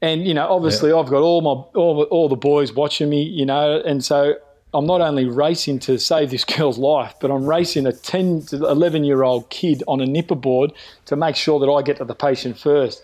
[0.00, 0.96] And you know, obviously, yeah.
[0.96, 4.34] I've got all my all, all the boys watching me, you know, and so
[4.74, 8.56] I'm not only racing to save this girl's life, but I'm racing a 10 to
[8.56, 10.72] 11 year old kid on a nipper board
[11.06, 13.02] to make sure that I get to the patient first.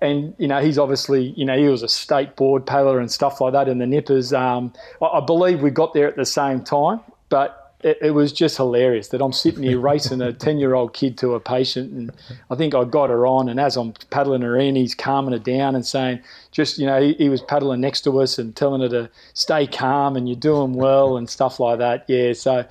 [0.00, 3.40] And you know, he's obviously, you know, he was a state board paddler and stuff
[3.40, 4.32] like that in the nippers.
[4.32, 4.72] Um,
[5.02, 8.56] I, I believe we got there at the same time, but it, it, was just
[8.56, 11.92] hilarious that I'm sitting here racing a 10 year old kid to a patient.
[11.92, 12.12] And
[12.50, 13.48] I think I got her on.
[13.48, 16.20] And as I'm paddling her in, he's calming her down and saying,
[16.50, 19.66] just, you know, he, he was paddling next to us and telling her to stay
[19.66, 22.04] calm and you're doing well and stuff like that.
[22.08, 22.32] Yeah.
[22.32, 22.66] So,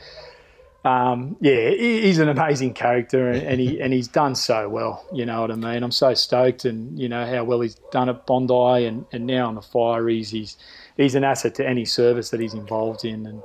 [0.83, 5.05] um, yeah, he's an amazing character and, and, he and he's done so well.
[5.11, 5.83] You know what I mean?
[5.83, 9.47] I'm so stoked, and you know how well he's done at Bondi, and, and now
[9.47, 10.55] on the Fireys, he's
[10.95, 13.41] he's an asset to any service that he's involved in, and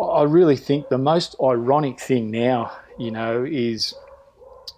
[0.00, 3.94] I really think the most ironic thing now, you know, is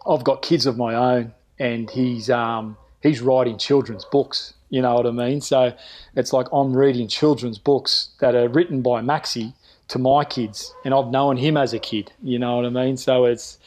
[0.08, 4.54] I've got kids of my own, and he's um, he's writing children's books.
[4.70, 5.40] You know what I mean?
[5.40, 5.74] So
[6.14, 9.54] it's like I'm reading children's books that are written by Maxi
[9.88, 12.12] to my kids, and I've known him as a kid.
[12.22, 12.96] You know what I mean?
[12.96, 13.58] So it's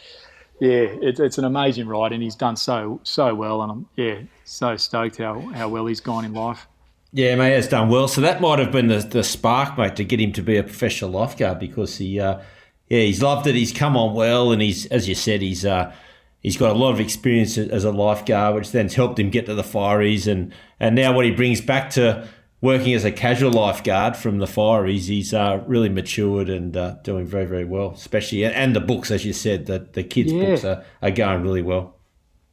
[0.60, 4.20] yeah, it's it's an amazing ride, and he's done so so well, and I'm yeah
[4.46, 6.68] so stoked how how well he's gone in life.
[7.14, 8.08] Yeah, mate, has done well.
[8.08, 10.64] So that might have been the, the spark, mate, to get him to be a
[10.64, 12.40] professional lifeguard because he, uh,
[12.88, 13.56] yeah, he's loved it.
[13.56, 15.94] He's come on well, and he's, as you said, he's uh,
[16.40, 19.56] he's got a lot of experience as a lifeguard, which then's helped him get to
[19.56, 22.28] the Fireys, and and now what he brings back to
[22.62, 27.26] working as a casual lifeguard from the Fireys, he's uh, really matured and uh, doing
[27.26, 27.92] very very well.
[27.92, 30.46] Especially and the books, as you said, the the kids' yeah.
[30.46, 31.98] books are, are going really well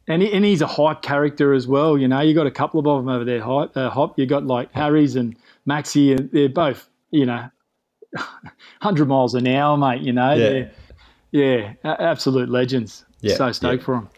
[0.08, 1.98] and, he, and he's a hype character as well.
[1.98, 3.40] You know, you got a couple of them over there.
[3.40, 4.18] Hype, uh, hop.
[4.18, 5.36] You got like Harries and
[5.68, 7.48] Maxi, and they're both, you know,
[8.80, 10.02] hundred miles an hour, mate.
[10.02, 10.68] You know, yeah,
[11.30, 13.04] yeah, absolute legends.
[13.20, 13.84] Yeah, so stoked yeah.
[13.84, 14.08] for them,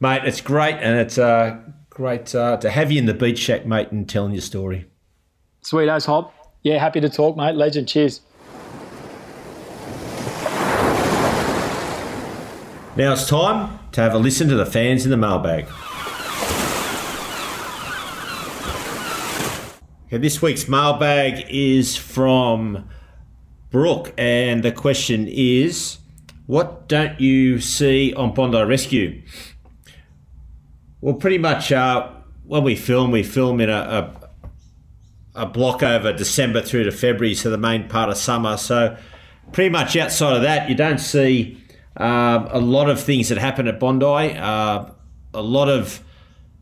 [0.00, 0.22] mate.
[0.24, 1.58] It's great, and it's uh,
[1.90, 4.86] great uh, to have you in the beach shack, mate, and telling your story.
[5.62, 6.32] Sweet as hop.
[6.62, 7.56] Yeah, happy to talk, mate.
[7.56, 7.88] Legend.
[7.88, 8.20] Cheers.
[12.94, 15.64] Now it's time to have a listen to the fans in the mailbag.
[20.06, 22.86] Okay, this week's mailbag is from
[23.70, 26.00] Brooke, and the question is
[26.46, 29.22] What don't you see on Bondi Rescue?
[31.00, 32.10] Well, pretty much uh,
[32.44, 34.12] when we film, we film in a,
[35.34, 38.58] a, a block over December through to February, so the main part of summer.
[38.58, 38.98] So,
[39.52, 41.61] pretty much outside of that, you don't see
[41.96, 44.86] uh, a lot of things that happen at Bondi, uh,
[45.34, 46.02] a lot of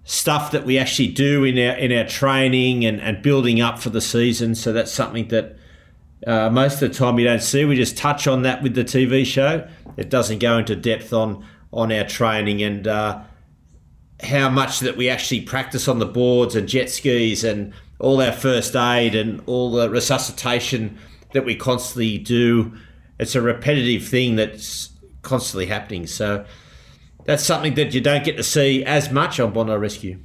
[0.05, 3.91] stuff that we actually do in our in our training and, and building up for
[3.91, 4.55] the season.
[4.55, 5.57] So that's something that
[6.26, 7.64] uh, most of the time you don't see.
[7.64, 9.68] We just touch on that with the TV show.
[9.97, 13.22] It doesn't go into depth on on our training and uh,
[14.22, 18.33] how much that we actually practice on the boards and jet skis and all our
[18.33, 20.99] first aid and all the resuscitation
[21.33, 22.72] that we constantly do.
[23.18, 24.89] It's a repetitive thing that's
[25.22, 26.06] constantly happening.
[26.06, 26.44] So
[27.24, 30.18] that's something that you don't get to see as much on Bondi Rescue.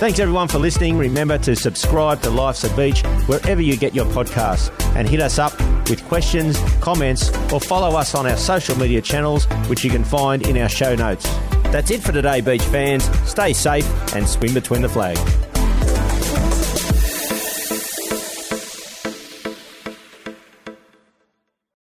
[0.00, 0.96] Thanks everyone for listening.
[0.96, 5.38] Remember to subscribe to Life's a Beach wherever you get your podcasts and hit us
[5.38, 5.52] up
[5.90, 10.46] with questions, comments, or follow us on our social media channels, which you can find
[10.46, 11.24] in our show notes.
[11.64, 13.04] That's it for today, beach fans.
[13.28, 15.20] Stay safe and swim between the flags.